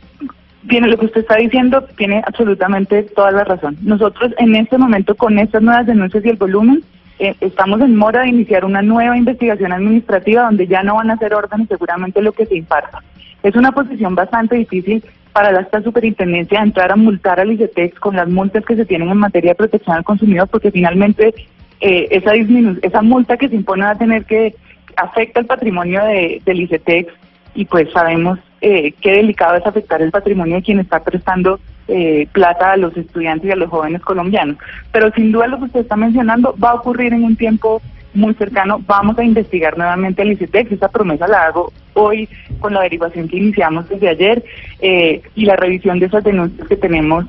tiene 0.69 0.89
lo 0.89 0.99
que 0.99 1.07
usted 1.07 1.21
está 1.21 1.37
diciendo, 1.37 1.83
tiene 1.97 2.23
absolutamente 2.27 3.05
toda 3.05 3.31
la 3.31 3.45
razón. 3.45 3.77
Nosotros 3.83 4.33
en 4.39 4.55
este 4.57 4.77
momento 4.77 5.15
con 5.15 5.39
estas 5.39 5.63
nuevas 5.63 5.87
denuncias 5.87 6.25
y 6.25 6.29
el 6.29 6.37
volumen, 6.37 6.83
eh, 7.19 7.35
estamos 7.41 7.81
en 7.81 7.97
mora 7.97 8.23
de 8.23 8.29
iniciar 8.29 8.65
una 8.65 8.83
nueva 8.83 9.17
investigación 9.17 9.73
administrativa 9.73 10.43
donde 10.43 10.67
ya 10.67 10.83
no 10.83 10.97
van 10.97 11.11
a 11.11 11.17
ser 11.17 11.35
órdenes 11.35 11.69
seguramente 11.69 12.23
lo 12.23 12.33
que 12.33 12.47
se 12.47 12.57
imparta. 12.57 13.03
Es 13.43 13.55
una 13.57 13.73
posición 13.73 14.15
bastante 14.15 14.57
difícil 14.57 15.03
para 15.33 15.53
la 15.53 15.61
esta 15.61 15.83
superintendencia 15.83 16.61
entrar 16.61 16.91
a 16.91 16.97
multar 16.97 17.39
al 17.39 17.53
ICETEX 17.53 17.99
con 18.01 18.17
las 18.17 18.29
multas 18.29 18.65
que 18.65 18.77
se 18.77 18.85
tienen 18.85 19.09
en 19.09 19.19
materia 19.19 19.53
de 19.53 19.57
protección 19.57 19.97
al 19.97 20.05
consumidor 20.05 20.49
porque 20.49 20.71
finalmente 20.73 21.35
eh, 21.81 22.09
esa 22.11 22.33
disminu 22.33 22.77
esa 22.83 23.03
multa 23.03 23.37
que 23.37 23.49
se 23.49 23.55
impone 23.55 23.85
va 23.85 23.91
a 23.91 23.99
tener 23.99 24.25
que 24.25 24.55
afecta 24.97 25.39
el 25.41 25.47
patrimonio 25.47 26.05
de, 26.05 26.43
del 26.45 26.63
ICETEX 26.63 27.13
y 27.55 27.65
pues 27.67 27.89
sabemos 27.93 28.41
eh, 28.61 28.93
qué 29.01 29.13
delicado 29.13 29.57
es 29.57 29.67
afectar 29.67 30.03
el 30.03 30.11
patrimonio 30.11 30.57
de 30.57 30.63
quien 30.63 30.79
está 30.81 31.03
prestando 31.03 31.61
eh, 31.87 32.27
plata 32.33 32.73
a 32.73 32.77
los 32.77 32.97
estudiantes 32.97 33.49
y 33.49 33.53
a 33.53 33.57
los 33.57 33.71
jóvenes 33.71 34.03
colombianos. 34.03 34.57
Pero 34.93 35.11
sin 35.13 35.33
duda 35.33 35.47
lo 35.47 35.59
que 35.59 35.65
usted 35.65 35.81
está 35.81 35.97
mencionando 35.97 36.55
va 36.63 36.71
a 36.71 36.75
ocurrir 36.75 37.13
en 37.13 37.25
un 37.25 37.37
tiempo 37.37 37.81
muy 38.15 38.35
cercano. 38.35 38.81
Vamos 38.87 39.19
a 39.19 39.25
investigar 39.25 39.79
nuevamente 39.79 40.23
el 40.23 40.33
ICETEX. 40.33 40.73
Esa 40.73 40.89
promesa 40.89 41.29
la 41.29 41.45
hago 41.47 41.73
hoy 41.95 42.29
con 42.61 42.73
la 42.75 42.81
averiguación 42.81 43.29
que 43.29 43.37
iniciamos 43.37 43.89
desde 43.89 44.09
ayer 44.09 44.45
eh, 44.81 45.23
y 45.35 45.45
la 45.45 45.57
revisión 45.57 45.99
de 45.99 46.07
esas 46.07 46.25
denuncias 46.25 46.67
que 46.69 46.77
tenemos 46.77 47.25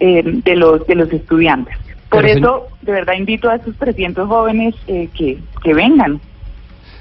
eh, 0.00 0.22
de 0.24 0.56
los 0.56 0.86
de 0.86 0.94
los 0.96 1.12
estudiantes. 1.12 1.76
Por 2.10 2.22
Pero, 2.22 2.38
eso, 2.38 2.66
de 2.82 2.92
verdad, 2.92 3.14
invito 3.14 3.48
a 3.50 3.56
esos 3.56 3.74
300 3.76 4.28
jóvenes 4.28 4.74
eh, 4.86 5.08
que, 5.16 5.38
que 5.62 5.74
vengan. 5.74 6.20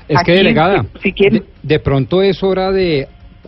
Es 0.08 0.22
que, 0.24 0.34
delegada, 0.34 0.86
si 1.02 1.12
quieren- 1.14 1.44
de, 1.44 1.76
de 1.76 1.80
pronto 1.80 2.22
es 2.22 2.42
hora 2.44 2.72
de 2.72 3.08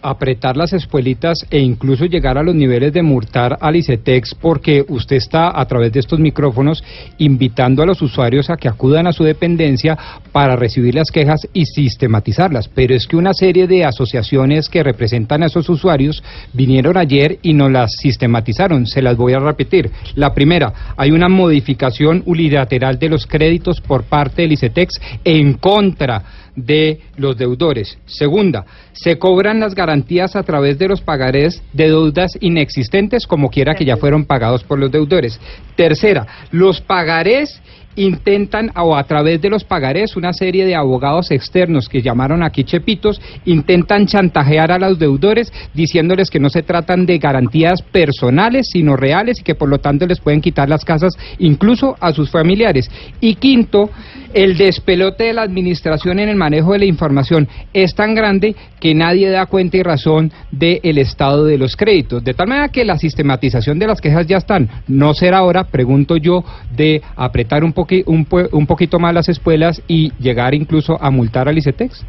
apretar 0.10 0.56
las 0.58 0.74
espuelitas 0.74 1.46
e 1.50 1.60
incluso 1.60 2.06
llegar 2.06 2.38
a 2.38 2.44
los 2.44 2.56
niveles 2.56 2.94
de 2.94 3.02
multar 3.02 3.58
al 3.60 3.76
ICETEX 3.76 4.36
porque 4.36 4.86
usted 4.88 5.16
está 5.16 5.60
a 5.60 5.66
través 5.66 5.92
de 5.92 6.00
estos 6.00 6.20
micrófonos 6.20 6.84
invitando 7.18 7.82
a 7.82 7.86
los 7.86 8.02
usuarios 8.02 8.50
a 8.50 8.58
que 8.58 8.68
acudan 8.68 9.08
a 9.08 9.14
su 9.14 9.24
dependencia 9.24 9.98
para 10.32 10.56
recibir 10.56 10.96
las 10.96 11.12
quejas 11.12 11.48
y 11.54 11.66
sistematizarlas. 11.66 12.68
Pero 12.68 12.96
es 12.96 13.08
que 13.08 13.18
una 13.18 13.34
serie 13.34 13.68
de 13.68 13.86
asociaciones 13.86 14.70
que 14.70 14.84
representan 14.84 15.44
a 15.44 15.48
esos 15.48 15.70
usuarios 15.70 16.24
vinieron 16.54 16.98
ayer 16.98 17.40
y 17.42 17.54
no 17.54 17.70
las 17.70 17.92
sistematizaron. 18.00 18.86
Se 18.86 19.02
las 19.02 19.18
voy 19.18 19.34
a 19.34 19.40
repetir. 19.40 19.92
La 20.16 20.34
primera, 20.34 20.74
hay 20.98 21.12
una 21.12 21.30
modificación 21.30 22.24
unilateral 22.26 23.00
de 23.00 23.10
los 23.10 23.26
créditos 23.26 23.82
por 23.82 24.04
parte 24.04 24.44
del 24.44 24.54
ICETEX 24.54 25.02
en 25.24 25.54
contra 25.54 26.24
de 26.56 27.02
los 27.18 27.38
deudores. 27.38 27.98
Segunda, 28.06 28.66
se 28.94 29.18
cobran 29.18 29.60
las 29.60 29.76
garantías 29.76 29.95
a 30.36 30.44
través 30.44 30.78
de 30.78 30.88
los 30.88 31.02
pagarés 31.02 31.62
de 31.74 31.86
deudas 31.86 32.32
inexistentes, 32.40 33.28
como 33.28 33.50
quiera 33.50 33.76
que 33.76 33.86
ya 33.86 33.98
fueron 33.98 34.26
pagados 34.26 34.64
por 34.64 34.80
los 34.80 34.92
deudores. 34.92 35.40
Tercera, 35.76 36.26
los 36.52 36.82
pagarés 36.82 37.62
intentan, 37.96 38.72
o 38.76 38.96
a 38.96 39.04
través 39.04 39.42
de 39.42 39.50
los 39.50 39.64
pagarés, 39.64 40.16
una 40.16 40.34
serie 40.34 40.66
de 40.66 40.76
abogados 40.76 41.32
externos 41.32 41.90
que 41.90 42.02
llamaron 42.02 42.44
aquí 42.44 42.64
chepitos, 42.64 43.22
intentan 43.46 44.06
chantajear 44.06 44.72
a 44.72 44.80
los 44.80 45.00
deudores 45.00 45.52
diciéndoles 45.74 46.30
que 46.30 46.40
no 46.40 46.50
se 46.50 46.64
tratan 46.64 47.06
de 47.06 47.18
garantías 47.18 47.82
personales, 47.82 48.68
sino 48.72 48.96
reales 48.96 49.40
y 49.40 49.44
que 49.44 49.56
por 49.56 49.70
lo 49.70 49.80
tanto 49.80 50.06
les 50.06 50.20
pueden 50.20 50.42
quitar 50.42 50.70
las 50.70 50.86
casas 50.86 51.14
incluso 51.40 51.96
a 52.00 52.12
sus 52.12 52.30
familiares. 52.30 52.90
Y 53.20 53.36
quinto, 53.36 53.90
el 54.34 54.58
despelote 54.58 55.26
de 55.26 55.34
la 55.34 55.44
administración 55.44 56.20
en 56.20 56.30
el 56.30 56.36
manejo 56.36 56.74
de 56.74 56.80
la 56.80 56.86
información 56.86 57.48
es 57.74 57.96
tan 57.96 58.14
grande 58.16 58.56
que 58.80 58.94
nadie 58.94 59.30
da 59.30 59.46
cuenta 59.46 59.78
y 59.78 59.84
razón 59.84 60.32
del 60.52 60.98
estado 60.98 61.46
de 61.46 61.58
los 61.58 61.76
créditos. 61.76 62.24
De 62.24 62.34
tal 62.34 62.48
manera 62.48 62.70
que 62.70 62.86
la 62.86 62.98
sistematización 62.98 63.80
de 63.80 63.88
las 63.88 64.02
quejas 64.02 64.28
ya 64.28 64.38
están. 64.38 64.70
No 64.88 65.14
será 65.14 65.44
hora, 65.44 65.66
pregunto 65.66 66.18
yo, 66.18 66.44
de 66.76 67.02
apretar 67.16 67.64
un, 67.64 67.74
poqui- 67.86 68.04
un, 68.06 68.28
un 68.52 68.66
poquito 68.66 69.00
más 69.00 69.14
las 69.14 69.30
espuelas 69.30 69.82
y 69.88 70.12
llegar 70.20 70.54
incluso 70.54 70.98
a 71.02 71.10
multar 71.12 71.48
al 71.48 71.58
ICETEX. 71.58 72.06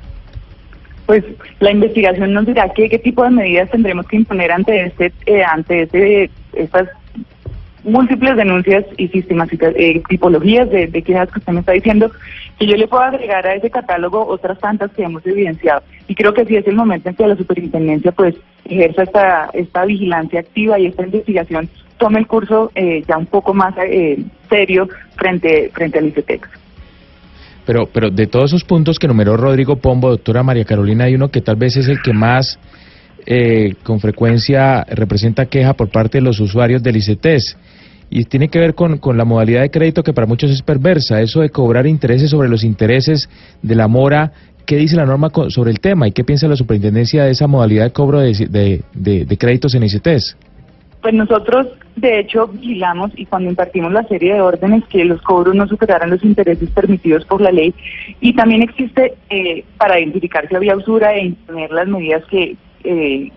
Pues 1.07 1.25
la 1.61 1.71
investigación 1.71 2.33
nos 2.33 2.47
dirá 2.47 2.69
qué, 2.75 2.89
qué 2.89 2.99
tipo 2.99 3.23
de 3.23 3.31
medidas 3.31 3.71
tendremos 3.71 4.07
que 4.07 4.17
imponer 4.17 4.51
ante 4.51 4.87
este, 4.87 5.13
eh, 5.27 5.45
ante 5.45 5.83
este, 5.83 6.31
estas 6.53 6.89
múltiples 7.85 8.37
denuncias 8.37 8.85
y 8.97 9.09
eh, 9.15 10.03
tipologías 10.09 10.69
de, 10.69 10.89
de 10.89 11.03
quejas 11.03 11.31
que 11.31 11.39
usted 11.39 11.53
me 11.53 11.61
está 11.61 11.71
diciendo, 11.73 12.11
que 12.59 12.67
yo 12.67 12.77
le 12.77 12.89
puedo 12.89 13.05
agregar 13.05 13.47
a 13.47 13.55
ese 13.55 13.71
catálogo 13.71 14.27
otras 14.27 14.59
tantas 14.59 14.91
que 14.91 15.05
hemos 15.05 15.25
evidenciado. 15.25 15.83
Y 16.09 16.17
creo 16.17 16.35
que 16.35 16.45
sí 16.45 16.57
es 16.57 16.67
el 16.67 16.75
momento 16.75 17.09
en 17.09 17.15
que 17.15 17.27
la 17.29 17.37
superintendencia 17.37 18.11
pues 18.11 18.35
ejerza 18.65 19.05
esta, 19.05 19.51
esta 19.53 19.85
vigilancia 19.85 20.41
activa 20.41 20.81
y 20.81 20.87
esta 20.87 21.05
investigación 21.05 21.69
tome 21.99 22.19
el 22.19 22.27
curso 22.27 22.73
eh, 22.75 23.05
ya 23.07 23.17
un 23.17 23.27
poco 23.27 23.55
más 23.55 23.75
eh, 23.79 24.19
serio 24.49 24.89
frente, 25.17 25.71
frente 25.75 25.99
al 25.99 26.07
ICETEX. 26.07 26.49
Pero, 27.65 27.87
pero 27.93 28.11
de 28.11 28.27
todos 28.27 28.51
esos 28.51 28.65
puntos 28.65 28.99
que 28.99 29.09
numeró 29.09 29.37
Rodrigo 29.37 29.77
Pombo, 29.77 30.11
doctora 30.11 30.43
María 30.43 30.65
Carolina, 30.65 31.05
hay 31.05 31.15
uno 31.15 31.29
que 31.31 31.41
tal 31.41 31.57
vez 31.57 31.77
es 31.77 31.89
el 31.89 32.01
que 32.01 32.13
más 32.13 32.59
eh, 33.27 33.75
con 33.83 33.99
frecuencia 33.99 34.85
representa 34.89 35.47
queja 35.47 35.75
por 35.75 35.89
parte 35.91 36.19
de 36.19 36.23
los 36.23 36.39
usuarios 36.39 36.83
del 36.83 36.97
ICETES. 36.97 37.57
Y 38.09 38.23
tiene 38.27 38.47
que 38.49 38.61
ver 38.61 38.75
con, 38.77 38.99
con 38.99 39.17
la 39.19 39.25
modalidad 39.25 39.63
de 39.63 39.71
crédito 39.71 40.05
que 40.05 40.13
para 40.13 40.29
muchos 40.29 40.49
es 40.53 40.63
perversa, 40.63 41.21
eso 41.21 41.41
de 41.41 41.51
cobrar 41.51 41.89
intereses 41.89 42.31
sobre 42.31 42.49
los 42.49 42.63
intereses 42.63 43.29
de 43.63 43.75
la 43.75 43.89
mora. 43.89 44.31
¿Qué 44.65 44.77
dice 44.77 44.95
la 44.95 45.05
norma 45.07 45.31
sobre 45.49 45.73
el 45.73 45.81
tema 45.81 46.07
y 46.07 46.13
qué 46.13 46.23
piensa 46.23 46.47
la 46.47 46.55
superintendencia 46.55 47.25
de 47.25 47.33
esa 47.33 47.49
modalidad 47.49 47.85
de 47.87 47.91
cobro 47.93 48.21
de, 48.21 48.33
de, 48.49 48.83
de- 48.95 49.25
de 49.25 49.37
créditos 49.39 49.75
en 49.75 49.83
ICETES? 49.83 50.37
Pues 51.07 51.15
nosotros, 51.15 51.69
de 51.95 52.19
hecho, 52.19 52.49
vigilamos 52.49 53.13
y 53.15 53.27
cuando 53.27 53.49
impartimos 53.49 53.93
la 53.93 54.03
serie 54.09 54.35
de 54.35 54.41
órdenes 54.41 54.83
que 54.87 55.05
los 55.05 55.23
cobros 55.23 55.55
no 55.55 55.69
superaran 55.69 56.11
los 56.11 56.25
intereses 56.25 56.69
permitidos 56.71 57.25
por 57.27 57.41
la 57.41 57.53
ley 57.53 57.73
y 58.21 58.35
también 58.35 58.63
existe 58.63 59.15
eh, 59.31 59.65
para 59.79 60.01
identificar 60.01 60.49
si 60.49 60.57
había 60.57 60.77
usura 60.77 61.15
e 61.15 61.27
imponer 61.27 61.71
las 61.71 61.87
medidas 61.87 62.25
que, 62.25 62.57
eh, 62.83 63.31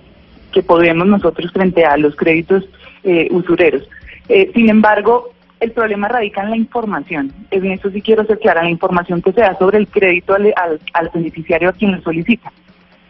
que 0.52 0.64
podemos 0.64 1.06
nosotros 1.06 1.52
frente 1.52 1.86
a 1.86 1.96
los 1.98 2.16
créditos 2.16 2.68
eh, 3.04 3.28
usureros. 3.30 3.88
Eh, 4.30 4.50
sin 4.56 4.68
embargo, 4.68 5.30
el 5.60 5.72
problema 5.72 6.08
radica 6.08 6.42
en 6.42 6.50
la 6.50 6.58
información. 6.58 7.32
En 7.52 7.68
eso 7.68 7.92
sí 7.92 8.02
quiero 8.02 8.26
ser 8.26 8.40
clara, 8.40 8.64
la 8.64 8.72
información 8.72 9.22
que 9.22 9.32
se 9.32 9.42
da 9.42 9.56
sobre 9.60 9.78
el 9.78 9.88
crédito 9.88 10.34
al, 10.34 10.52
al, 10.56 10.80
al 10.94 11.12
beneficiario 11.14 11.70
a 11.70 11.74
quien 11.74 11.92
lo 11.92 12.02
solicita 12.02 12.52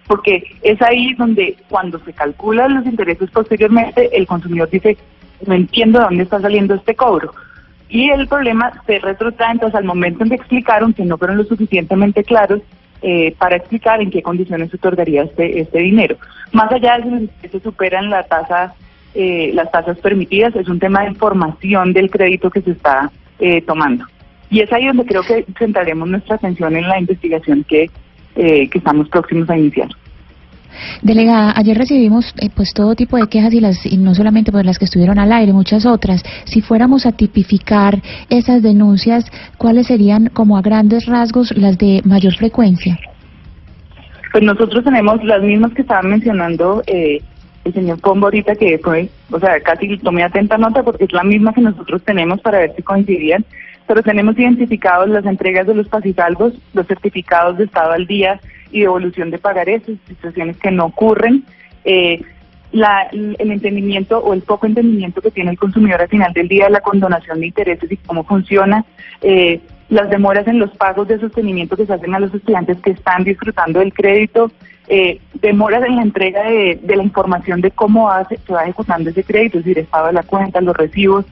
porque 0.09 0.43
es 0.63 0.81
ahí 0.81 1.13
donde 1.13 1.55
cuando 1.69 1.99
se 1.99 2.13
calculan 2.13 2.73
los 2.73 2.85
intereses 2.87 3.29
posteriormente, 3.29 4.09
el 4.11 4.25
consumidor 4.25 4.67
dice, 4.67 4.97
no 5.45 5.53
entiendo 5.53 5.99
de 5.99 6.05
dónde 6.05 6.23
está 6.23 6.41
saliendo 6.41 6.73
este 6.73 6.95
cobro. 6.95 7.31
Y 7.89 8.09
el 8.09 8.27
problema 8.27 8.73
se 8.87 8.97
retrotrae 8.97 9.51
entonces 9.51 9.75
al 9.75 9.83
momento 9.83 10.23
en 10.23 10.29
que 10.29 10.35
explicaron 10.35 10.93
que 10.93 11.05
no 11.05 11.19
fueron 11.19 11.37
lo 11.37 11.43
suficientemente 11.43 12.23
claros 12.23 12.61
eh, 13.03 13.35
para 13.37 13.57
explicar 13.57 14.01
en 14.01 14.09
qué 14.09 14.23
condiciones 14.23 14.71
se 14.71 14.77
otorgaría 14.77 15.21
este, 15.21 15.59
este 15.59 15.77
dinero. 15.77 16.17
Más 16.53 16.71
allá 16.71 16.97
de 16.97 17.03
si 17.03 17.09
los 17.11 17.21
intereses 17.21 17.61
superan 17.61 18.09
la 18.09 18.23
tasa, 18.23 18.73
eh, 19.13 19.51
las 19.53 19.71
tasas 19.71 19.99
permitidas, 19.99 20.55
es 20.55 20.67
un 20.69 20.79
tema 20.79 21.01
de 21.01 21.09
información 21.09 21.93
del 21.93 22.09
crédito 22.09 22.49
que 22.49 22.63
se 22.63 22.71
está 22.71 23.11
eh, 23.37 23.61
tomando. 23.61 24.05
Y 24.49 24.61
es 24.61 24.73
ahí 24.73 24.87
donde 24.87 25.05
creo 25.05 25.21
que 25.21 25.45
centraremos 25.59 26.09
nuestra 26.09 26.37
atención 26.37 26.75
en 26.75 26.87
la 26.87 26.97
investigación 26.97 27.63
que, 27.63 27.91
eh, 28.35 28.69
que 28.69 28.77
estamos 28.77 29.09
próximos 29.09 29.49
a 29.49 29.57
iniciar. 29.57 29.89
Delegada, 31.01 31.53
ayer 31.55 31.77
recibimos 31.77 32.33
eh, 32.39 32.49
pues 32.55 32.73
todo 32.73 32.95
tipo 32.95 33.17
de 33.17 33.27
quejas 33.27 33.53
y 33.53 33.59
las 33.59 33.85
y 33.85 33.97
no 33.97 34.13
solamente 34.15 34.51
por 34.51 34.65
las 34.65 34.77
que 34.77 34.85
estuvieron 34.85 35.19
al 35.19 35.31
aire, 35.31 35.53
muchas 35.53 35.85
otras. 35.85 36.23
Si 36.45 36.61
fuéramos 36.61 37.05
a 37.05 37.11
tipificar 37.11 38.01
esas 38.29 38.61
denuncias, 38.61 39.25
¿cuáles 39.57 39.87
serían 39.87 40.27
como 40.27 40.57
a 40.57 40.61
grandes 40.61 41.05
rasgos 41.05 41.55
las 41.57 41.77
de 41.77 42.01
mayor 42.05 42.35
frecuencia? 42.35 42.97
Pues 44.31 44.43
nosotros 44.43 44.83
tenemos 44.83 45.23
las 45.23 45.41
mismas 45.41 45.73
que 45.73 45.81
estaban 45.81 46.09
mencionando 46.09 46.83
eh, 46.85 47.21
el 47.69 47.73
señor 47.73 47.99
Pombo 47.99 48.27
ahorita, 48.27 48.55
que 48.55 48.77
fue, 48.79 49.09
o 49.31 49.39
sea, 49.39 49.59
casi 49.61 49.97
tomé 49.97 50.23
atenta 50.23 50.57
nota 50.57 50.83
porque 50.83 51.05
es 51.05 51.13
la 51.13 51.23
misma 51.23 51.53
que 51.53 51.61
nosotros 51.61 52.03
tenemos 52.03 52.41
para 52.41 52.59
ver 52.59 52.73
si 52.75 52.83
coincidían, 52.83 53.45
pero 53.87 54.03
tenemos 54.03 54.37
identificados 54.37 55.09
las 55.09 55.25
entregas 55.25 55.65
de 55.65 55.75
los 55.75 55.87
pasisalvos, 55.87 56.53
los 56.73 56.85
certificados 56.87 57.57
de 57.57 57.65
estado 57.65 57.91
al 57.91 58.05
día 58.05 58.39
y 58.71 58.81
devolución 58.81 59.31
de 59.31 59.39
pagarés, 59.39 59.81
situaciones 60.07 60.57
que 60.57 60.71
no 60.71 60.85
ocurren, 60.85 61.43
eh, 61.85 62.21
la, 62.71 63.07
el 63.11 63.51
entendimiento 63.51 64.19
o 64.19 64.33
el 64.33 64.41
poco 64.41 64.67
entendimiento 64.67 65.21
que 65.21 65.31
tiene 65.31 65.51
el 65.51 65.57
consumidor 65.57 66.01
al 66.01 66.07
final 66.07 66.33
del 66.33 66.47
día 66.47 66.65
de 66.65 66.71
la 66.71 66.81
condonación 66.81 67.39
de 67.39 67.47
intereses 67.47 67.91
y 67.91 67.97
cómo 67.97 68.23
funciona, 68.23 68.85
eh, 69.21 69.59
las 69.89 70.09
demoras 70.09 70.47
en 70.47 70.59
los 70.59 70.69
pagos 70.77 71.07
de 71.07 71.19
sostenimiento 71.19 71.75
que 71.75 71.85
se 71.85 71.93
hacen 71.93 72.13
a 72.13 72.19
los 72.19 72.33
estudiantes 72.33 72.77
que 72.81 72.91
están 72.91 73.23
disfrutando 73.23 73.79
del 73.79 73.91
crédito, 73.91 74.51
eh, 74.89 75.19
demoras 75.35 75.83
en 75.85 75.95
la 75.95 76.01
entrega 76.01 76.43
de, 76.43 76.79
de 76.81 76.95
la 76.95 77.03
información 77.03 77.61
de 77.61 77.71
cómo 77.71 78.09
hace, 78.09 78.37
se 78.37 78.53
va 78.53 78.63
ejecutando 78.63 79.09
ese 79.11 79.23
crédito, 79.23 79.59
es 79.59 79.65
decir, 79.65 79.79
estado 79.79 80.07
de 80.07 80.13
la 80.13 80.23
cuenta, 80.23 80.59
los 80.61 80.75
recibos, 80.75 81.25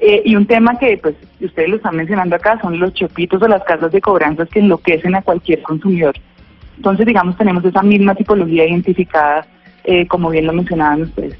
eh, 0.00 0.22
y 0.24 0.36
un 0.36 0.46
tema 0.46 0.78
que 0.78 0.96
pues 0.98 1.16
ustedes 1.40 1.68
lo 1.68 1.76
están 1.76 1.96
mencionando 1.96 2.36
acá 2.36 2.60
son 2.60 2.78
los 2.78 2.94
chopitos 2.94 3.42
o 3.42 3.48
las 3.48 3.64
casas 3.64 3.90
de 3.90 4.00
cobranzas 4.00 4.48
que 4.48 4.60
enloquecen 4.60 5.14
a 5.14 5.22
cualquier 5.22 5.62
consumidor. 5.62 6.14
Entonces, 6.76 7.04
digamos, 7.04 7.36
tenemos 7.36 7.64
esa 7.64 7.82
misma 7.82 8.14
tipología 8.14 8.64
identificada, 8.64 9.44
eh, 9.82 10.06
como 10.06 10.30
bien 10.30 10.46
lo 10.46 10.52
mencionaban 10.52 11.02
ustedes. 11.02 11.36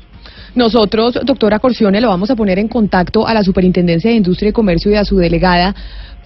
Nosotros, 0.57 1.21
doctora 1.25 1.61
Corcione, 1.61 2.01
lo 2.01 2.09
vamos 2.09 2.31
a 2.31 2.37
poner 2.37 2.59
en 2.59 2.67
contacto 2.67 3.29
a 3.29 3.35
la 3.35 3.45
Superintendencia 3.45 4.11
de 4.11 4.17
Industria 4.17 4.49
y 4.49 4.53
Comercio 4.53 4.91
y 4.91 4.97
a 4.97 5.05
su 5.05 5.19
delegada 5.19 5.75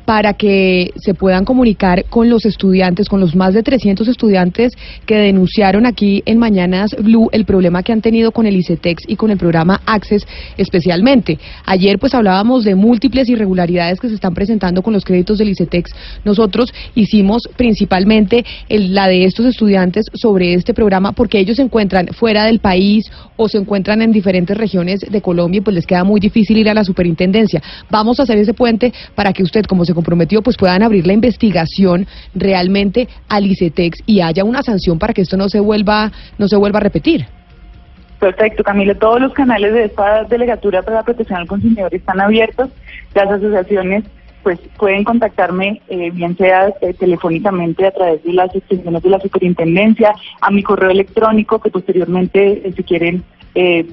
para 0.05 0.35
que 0.35 0.93
se 0.97 1.15
puedan 1.15 1.45
comunicar 1.45 2.05
con 2.09 2.29
los 2.29 2.45
estudiantes, 2.47 3.09
con 3.09 3.21
los 3.21 3.35
más 3.35 3.55
de 3.55 3.63
300 3.63 4.09
estudiantes 4.09 4.73
que 5.07 5.17
denunciaron 5.17 5.87
aquí 5.87 6.23
en 6.27 6.39
Mañanas 6.39 6.95
Blue 6.99 7.29
el 7.33 7.45
problema 7.45 7.83
que 7.83 7.93
han 7.93 8.03
tenido 8.03 8.33
con 8.33 8.47
el 8.47 8.57
ICETEX 8.57 9.05
y 9.07 9.17
con 9.17 9.31
el 9.31 9.39
programa 9.39 9.81
Access 9.87 10.27
especialmente. 10.57 11.39
Ayer 11.65 11.99
pues 11.99 12.15
hablábamos 12.15 12.65
de 12.65 12.75
múltiples 12.75 13.29
irregularidades 13.29 14.01
que 14.01 14.09
se 14.09 14.15
están 14.15 14.35
presentando 14.35 14.83
con 14.83 14.93
los 14.93 15.05
créditos 15.05 15.39
del 15.39 15.51
ICETEX. 15.51 15.93
Nosotros 16.25 16.73
hicimos 16.95 17.43
principalmente 17.57 18.45
la 18.69 19.09
de 19.09 19.25
estos 19.25 19.47
estudiantes 19.47 20.07
sobre 20.15 20.55
este 20.55 20.75
programa 20.75 21.13
porque 21.13 21.39
ellos 21.39 21.57
se 21.57 21.63
encuentran 21.63 22.09
fuera 22.09 22.45
del 22.45 22.59
país 22.59 23.11
o 23.37 23.49
se 23.49 23.59
encuentran 23.59 24.03
en 24.03 24.13
diferentes 24.13 24.57
regiones 24.57 25.01
de 25.01 25.21
Colombia 25.21 25.59
y 25.59 25.61
pues 25.61 25.75
les 25.75 25.87
queda 25.87 26.05
muy 26.05 26.21
difícil 26.21 26.59
ir 26.59 26.69
a 26.69 26.75
la 26.75 26.85
superintendencia. 26.85 27.63
Vamos 27.91 28.21
a 28.21 28.25
hacer 28.25 28.39
ese 28.39 28.55
puente 28.55 28.93
para 29.15 29.33
que 29.33 29.43
usted, 29.43 29.65
como 29.65 29.85
se 29.85 29.92
comprometió, 29.95 30.43
pues 30.43 30.57
puedan 30.57 30.83
abrir 30.83 31.07
la 31.07 31.13
investigación 31.13 32.07
realmente 32.35 33.09
al 33.29 33.47
ICETEX 33.47 34.01
y 34.07 34.21
haya 34.21 34.45
una 34.45 34.63
sanción 34.63 34.99
para 34.99 35.13
que 35.13 35.23
esto 35.23 35.37
no 35.37 35.49
se 35.49 35.61
vuelva, 35.61 36.11
no 36.39 36.49
se 36.49 36.57
vuelva 36.57 36.79
a 36.79 36.83
repetir. 36.83 37.27
Perfecto, 38.19 38.63
Camila. 38.63 38.95
Todos 38.95 39.21
los 39.21 39.33
canales 39.33 39.73
de 39.75 39.85
esta 39.85 40.23
delegatura 40.25 40.83
para 40.83 40.99
la 40.99 41.03
protección 41.03 41.41
al 41.41 41.49
consumidor 41.49 41.93
están 41.93 42.21
abiertos. 42.21 42.71
Las 43.15 43.29
asociaciones 43.29 44.05
pues 44.43 44.59
pueden 44.77 45.05
contactarme 45.05 45.81
eh, 45.89 46.11
bien 46.11 46.37
sea 46.37 46.73
eh, 46.81 46.95
telefónicamente 46.95 47.87
a 47.87 47.93
través 47.93 48.23
de 48.25 48.33
las 48.33 48.55
extensiones 48.55 49.03
de 49.03 49.11
la 49.11 49.21
superintendencia, 49.21 50.15
a 50.41 50.51
mi 50.51 50.63
correo 50.63 50.91
electrónico 50.91 51.61
que 51.61 51.71
posteriormente 51.71 52.67
eh, 52.67 52.73
si 52.77 52.83
quieren 52.83 53.23
eh, 53.55 53.87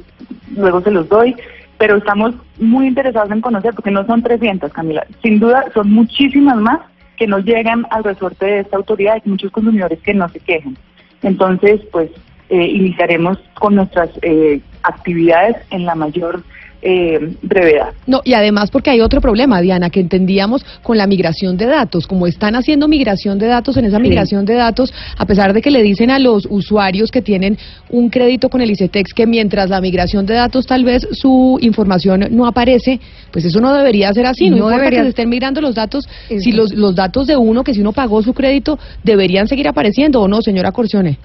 luego 0.55 0.81
se 0.81 0.91
los 0.91 1.07
doy. 1.09 1.35
Pero 1.79 1.95
estamos 1.97 2.35
muy 2.59 2.85
interesados 2.85 3.31
en 3.31 3.41
conocer 3.41 3.73
porque 3.73 3.89
no 3.89 4.05
son 4.05 4.21
300, 4.21 4.71
Camila. 4.71 5.07
Sin 5.23 5.39
duda 5.39 5.65
son 5.73 5.91
muchísimas 5.91 6.57
más 6.57 6.81
que 7.17 7.25
no 7.25 7.39
llegan 7.39 7.87
al 7.89 8.03
resorte 8.03 8.45
de 8.45 8.59
esta 8.59 8.77
autoridad 8.77 9.21
y 9.25 9.29
muchos 9.29 9.51
consumidores 9.51 9.99
que 10.01 10.13
no 10.13 10.29
se 10.29 10.39
quejan. 10.39 10.77
Entonces, 11.23 11.81
pues 11.91 12.11
eh, 12.49 12.65
iniciaremos 12.65 13.39
con 13.55 13.75
nuestras 13.75 14.11
eh, 14.21 14.61
actividades 14.83 15.57
en 15.71 15.85
la 15.85 15.95
mayor 15.95 16.43
eh, 16.81 17.35
brevedad. 17.41 17.89
No, 18.07 18.21
y 18.23 18.33
además 18.33 18.71
porque 18.71 18.89
hay 18.89 19.01
otro 19.01 19.19
problema, 19.21 19.61
Diana, 19.61 19.89
que 19.89 19.99
entendíamos 19.99 20.63
con 20.81 20.97
la 20.97 21.07
migración 21.07 21.57
de 21.57 21.65
datos. 21.65 22.07
Como 22.07 22.25
están 22.27 22.55
haciendo 22.55 22.87
migración 22.87 23.37
de 23.37 23.47
datos, 23.47 23.75
en 23.77 23.85
esa 23.85 23.97
Sí. 23.97 24.03
migración 24.03 24.45
de 24.45 24.53
datos, 24.55 24.93
a 25.17 25.25
pesar 25.25 25.53
de 25.53 25.61
que 25.61 25.71
le 25.71 25.81
dicen 25.83 26.09
a 26.11 26.19
los 26.19 26.47
usuarios 26.49 27.11
que 27.11 27.21
tienen 27.21 27.57
un 27.89 28.09
crédito 28.09 28.49
con 28.49 28.61
el 28.61 28.71
ICETEX 28.71 29.13
que 29.13 29.27
mientras 29.27 29.69
la 29.69 29.81
migración 29.81 30.25
de 30.25 30.35
datos 30.35 30.65
tal 30.65 30.83
vez 30.83 31.07
su 31.11 31.57
información 31.61 32.27
no 32.31 32.45
aparece, 32.47 32.99
pues 33.31 33.45
eso 33.45 33.59
no 33.59 33.73
debería 33.73 34.13
ser 34.13 34.25
así. 34.25 34.45
No, 34.49 34.51
No 34.51 34.63
importa 34.63 34.77
debería- 34.77 34.99
que 34.99 35.03
se 35.03 35.09
estén 35.09 35.29
migrando 35.29 35.61
los 35.61 35.75
datos, 35.75 36.07
Es- 36.29 36.43
si 36.43 36.51
los, 36.51 36.73
los 36.73 36.95
datos 36.95 37.27
de 37.27 37.35
uno, 37.37 37.63
que 37.63 37.73
si 37.73 37.81
uno 37.81 37.91
pagó 37.91 38.21
su 38.21 38.33
crédito, 38.33 38.79
deberían 39.03 39.47
seguir 39.47 39.67
apareciendo 39.67 40.21
o 40.21 40.27
no, 40.27 40.41
señora 40.41 40.71
Corcione. 40.71 41.17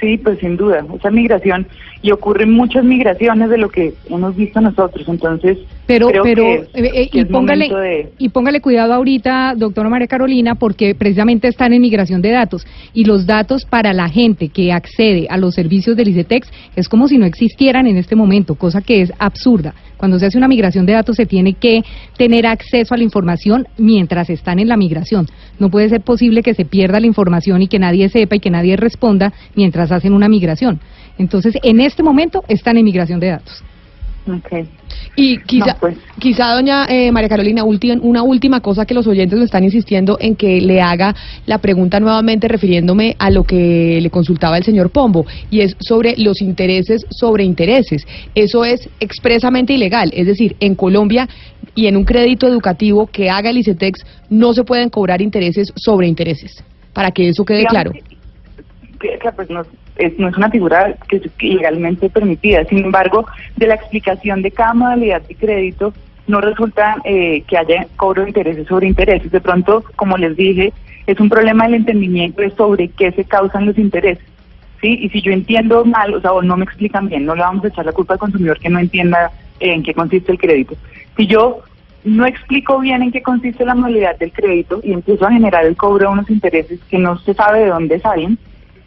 Sí, 0.00 0.18
pues 0.18 0.38
sin 0.40 0.56
duda, 0.56 0.84
esa 0.96 1.10
migración 1.10 1.66
y 2.02 2.10
ocurren 2.10 2.50
muchas 2.50 2.84
migraciones 2.84 3.48
de 3.48 3.58
lo 3.58 3.70
que 3.70 3.94
hemos 4.10 4.36
visto 4.36 4.60
nosotros, 4.60 5.08
entonces 5.08 5.58
Pero, 5.86 6.08
creo 6.08 6.22
pero, 6.22 6.42
que, 6.42 6.54
eh, 6.74 6.90
eh, 6.94 7.08
que 7.08 7.20
y 7.20 7.24
póngale, 7.24 7.68
de 7.68 8.12
y 8.18 8.28
póngale 8.28 8.60
cuidado 8.60 8.92
ahorita, 8.92 9.54
doctora 9.56 9.88
María 9.88 10.08
Carolina, 10.08 10.56
porque 10.56 10.94
precisamente 10.94 11.48
están 11.48 11.72
en 11.72 11.80
migración 11.80 12.20
de 12.20 12.32
datos 12.32 12.66
y 12.92 13.04
los 13.04 13.24
datos 13.24 13.64
para 13.64 13.92
la 13.92 14.08
gente 14.08 14.48
que 14.48 14.72
accede 14.72 15.26
a 15.30 15.38
los 15.38 15.54
servicios 15.54 15.96
del 15.96 16.08
ICETEX 16.08 16.50
es 16.76 16.88
como 16.88 17.08
si 17.08 17.16
no 17.16 17.24
existieran 17.24 17.86
en 17.86 17.96
este 17.96 18.16
momento, 18.16 18.56
cosa 18.56 18.82
que 18.82 19.00
es 19.00 19.12
absurda. 19.18 19.74
Cuando 19.96 20.18
se 20.18 20.26
hace 20.26 20.38
una 20.38 20.48
migración 20.48 20.86
de 20.86 20.92
datos 20.92 21.16
se 21.16 21.26
tiene 21.26 21.54
que 21.54 21.82
tener 22.16 22.46
acceso 22.46 22.94
a 22.94 22.96
la 22.96 23.04
información 23.04 23.66
mientras 23.78 24.30
están 24.30 24.58
en 24.58 24.68
la 24.68 24.76
migración. 24.76 25.26
No 25.58 25.70
puede 25.70 25.88
ser 25.88 26.00
posible 26.00 26.42
que 26.42 26.54
se 26.54 26.64
pierda 26.64 27.00
la 27.00 27.06
información 27.06 27.62
y 27.62 27.68
que 27.68 27.78
nadie 27.78 28.08
sepa 28.08 28.36
y 28.36 28.40
que 28.40 28.50
nadie 28.50 28.76
responda 28.76 29.32
mientras 29.54 29.92
hacen 29.92 30.12
una 30.12 30.28
migración. 30.28 30.80
Entonces, 31.18 31.54
en 31.62 31.80
este 31.80 32.02
momento 32.02 32.42
están 32.48 32.76
en 32.76 32.84
migración 32.84 33.20
de 33.20 33.28
datos. 33.28 33.62
Ok. 34.26 34.66
Y 35.16 35.38
quizá, 35.40 35.66
No, 35.74 35.76
pues. 35.80 35.96
quizá 36.18 36.54
doña 36.54 36.86
eh, 36.88 37.12
María 37.12 37.28
Carolina, 37.28 37.62
ulti- 37.62 37.98
una 38.00 38.22
última 38.22 38.60
cosa 38.60 38.86
que 38.86 38.94
los 38.94 39.06
oyentes 39.06 39.38
me 39.38 39.44
están 39.44 39.62
insistiendo 39.62 40.16
en 40.20 40.34
que 40.34 40.60
le 40.60 40.80
haga 40.80 41.14
la 41.46 41.58
pregunta 41.58 42.00
nuevamente 42.00 42.48
refiriéndome 42.48 43.14
a 43.18 43.30
lo 43.30 43.44
que 43.44 43.98
le 44.00 44.10
consultaba 44.10 44.56
el 44.56 44.64
señor 44.64 44.90
Pombo, 44.90 45.26
y 45.50 45.60
es 45.60 45.76
sobre 45.78 46.16
los 46.16 46.40
intereses 46.40 47.04
sobre 47.10 47.44
intereses. 47.44 48.06
Eso 48.34 48.64
es 48.64 48.88
expresamente 48.98 49.74
ilegal, 49.74 50.10
es 50.14 50.26
decir, 50.26 50.56
en 50.60 50.74
Colombia 50.74 51.28
y 51.74 51.86
en 51.86 51.96
un 51.96 52.04
crédito 52.04 52.48
educativo 52.48 53.06
que 53.06 53.28
haga 53.30 53.50
el 53.50 53.58
ICETEX 53.58 54.00
no 54.30 54.52
se 54.54 54.64
pueden 54.64 54.88
cobrar 54.88 55.20
intereses 55.20 55.70
sobre 55.76 56.06
intereses, 56.08 56.64
para 56.92 57.10
que 57.10 57.28
eso 57.28 57.44
quede 57.44 57.58
Digamos 57.58 57.72
claro. 57.74 57.92
que, 57.92 58.13
que, 59.18 59.32
pues, 59.32 59.50
no, 59.50 59.62
es, 59.96 60.18
no 60.18 60.28
es 60.28 60.36
una 60.36 60.50
figura 60.50 60.94
que 61.08 61.16
es 61.16 61.22
legalmente 61.40 62.08
permitida. 62.10 62.64
Sin 62.64 62.84
embargo, 62.84 63.26
de 63.56 63.66
la 63.66 63.74
explicación 63.74 64.42
de 64.42 64.50
cada 64.50 64.74
modalidad 64.74 65.22
de 65.22 65.34
crédito 65.34 65.92
no 66.26 66.40
resulta 66.40 66.96
eh, 67.04 67.42
que 67.46 67.56
haya 67.56 67.86
cobro 67.96 68.22
de 68.22 68.30
intereses 68.30 68.66
sobre 68.66 68.86
intereses. 68.86 69.30
De 69.30 69.40
pronto, 69.40 69.84
como 69.96 70.16
les 70.16 70.36
dije, 70.36 70.72
es 71.06 71.20
un 71.20 71.28
problema 71.28 71.64
del 71.64 71.74
entendimiento 71.74 72.42
de 72.42 72.50
sobre 72.50 72.88
qué 72.88 73.12
se 73.12 73.24
causan 73.24 73.66
los 73.66 73.78
intereses. 73.78 74.24
¿sí? 74.80 74.98
Y 75.02 75.10
si 75.10 75.20
yo 75.20 75.32
entiendo 75.32 75.84
mal, 75.84 76.14
o 76.14 76.20
sea, 76.20 76.32
o 76.32 76.42
no 76.42 76.56
me 76.56 76.64
explican 76.64 77.08
bien, 77.08 77.26
no 77.26 77.34
le 77.34 77.42
vamos 77.42 77.64
a 77.64 77.68
echar 77.68 77.84
la 77.84 77.92
culpa 77.92 78.14
al 78.14 78.20
consumidor 78.20 78.58
que 78.58 78.70
no 78.70 78.78
entienda 78.78 79.30
eh, 79.60 79.72
en 79.72 79.82
qué 79.82 79.92
consiste 79.92 80.32
el 80.32 80.38
crédito. 80.38 80.76
Si 81.16 81.26
yo 81.26 81.62
no 82.04 82.26
explico 82.26 82.78
bien 82.80 83.02
en 83.02 83.12
qué 83.12 83.22
consiste 83.22 83.64
la 83.64 83.74
modalidad 83.74 84.18
del 84.18 84.32
crédito 84.32 84.80
y 84.82 84.92
empiezo 84.92 85.26
a 85.26 85.32
generar 85.32 85.64
el 85.64 85.76
cobro 85.76 86.06
de 86.06 86.12
unos 86.12 86.30
intereses 86.30 86.78
que 86.90 86.98
no 86.98 87.18
se 87.18 87.34
sabe 87.34 87.60
de 87.60 87.68
dónde 87.68 87.98
salen, 88.00 88.38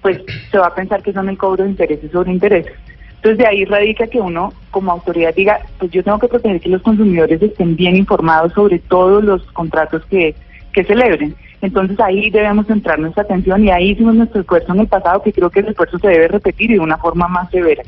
pues 0.01 0.21
se 0.51 0.57
va 0.57 0.67
a 0.67 0.75
pensar 0.75 1.01
que 1.03 1.13
son 1.13 1.29
el 1.29 1.37
cobro 1.37 1.63
de 1.63 1.71
intereses 1.71 2.11
sobre 2.11 2.31
intereses. 2.31 2.73
Entonces 3.17 3.39
de 3.39 3.47
ahí 3.47 3.65
radica 3.65 4.07
que 4.07 4.19
uno 4.19 4.53
como 4.71 4.91
autoridad 4.91 5.33
diga, 5.35 5.59
pues 5.79 5.91
yo 5.91 6.03
tengo 6.03 6.19
que 6.19 6.27
proteger 6.27 6.61
que 6.61 6.69
los 6.69 6.81
consumidores 6.81 7.41
estén 7.41 7.75
bien 7.75 7.95
informados 7.95 8.53
sobre 8.53 8.79
todos 8.79 9.23
los 9.23 9.41
contratos 9.53 10.05
que, 10.05 10.35
que 10.71 10.83
celebren. 10.83 11.35
Entonces 11.61 11.99
ahí 11.99 12.29
debemos 12.29 12.67
centrar 12.67 12.99
nuestra 12.99 13.23
atención 13.23 13.65
y 13.65 13.71
ahí 13.71 13.91
hicimos 13.91 14.15
nuestro 14.15 14.41
esfuerzo 14.41 14.73
en 14.73 14.81
el 14.81 14.87
pasado, 14.87 15.23
que 15.23 15.33
creo 15.33 15.49
que 15.49 15.61
el 15.61 15.69
esfuerzo 15.69 15.97
se 15.97 16.07
debe 16.07 16.27
repetir 16.27 16.69
de 16.69 16.79
una 16.79 16.97
forma 16.97 17.27
más 17.27 17.49
severa. 17.49 17.83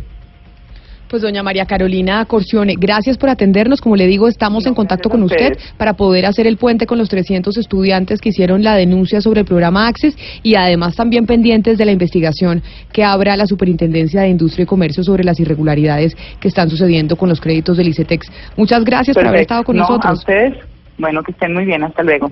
Pues 1.09 1.23
doña 1.23 1.41
María 1.41 1.65
Carolina 1.65 2.23
Corcione, 2.25 2.75
gracias 2.77 3.17
por 3.17 3.29
atendernos. 3.29 3.81
Como 3.81 3.95
le 3.95 4.05
digo, 4.05 4.27
estamos 4.27 4.67
en 4.67 4.75
contacto 4.75 5.09
con 5.09 5.23
usted 5.23 5.57
para 5.75 5.93
poder 5.93 6.27
hacer 6.27 6.45
el 6.45 6.57
puente 6.57 6.85
con 6.85 6.99
los 6.99 7.09
300 7.09 7.57
estudiantes 7.57 8.21
que 8.21 8.29
hicieron 8.29 8.61
la 8.61 8.75
denuncia 8.75 9.19
sobre 9.19 9.39
el 9.39 9.47
programa 9.47 9.87
Access 9.87 10.15
y 10.43 10.53
además 10.53 10.95
también 10.95 11.25
pendientes 11.25 11.79
de 11.79 11.85
la 11.85 11.91
investigación 11.93 12.61
que 12.93 13.03
abra 13.03 13.35
la 13.37 13.47
Superintendencia 13.47 14.21
de 14.21 14.29
Industria 14.29 14.63
y 14.63 14.67
Comercio 14.67 15.03
sobre 15.03 15.23
las 15.23 15.39
irregularidades 15.39 16.15
que 16.39 16.47
están 16.47 16.69
sucediendo 16.69 17.15
con 17.15 17.27
los 17.27 17.41
créditos 17.41 17.75
del 17.77 17.87
ICETEX. 17.87 18.27
Muchas 18.55 18.83
gracias 18.83 19.17
por 19.17 19.25
haber 19.25 19.41
estado 19.41 19.63
con 19.63 19.77
No, 19.77 19.85
A 19.85 19.89
nosotros. 19.89 20.19
ustedes, 20.19 20.53
bueno, 20.99 21.23
que 21.23 21.31
estén 21.31 21.55
muy 21.55 21.65
bien, 21.65 21.83
hasta 21.83 22.03
luego. 22.03 22.31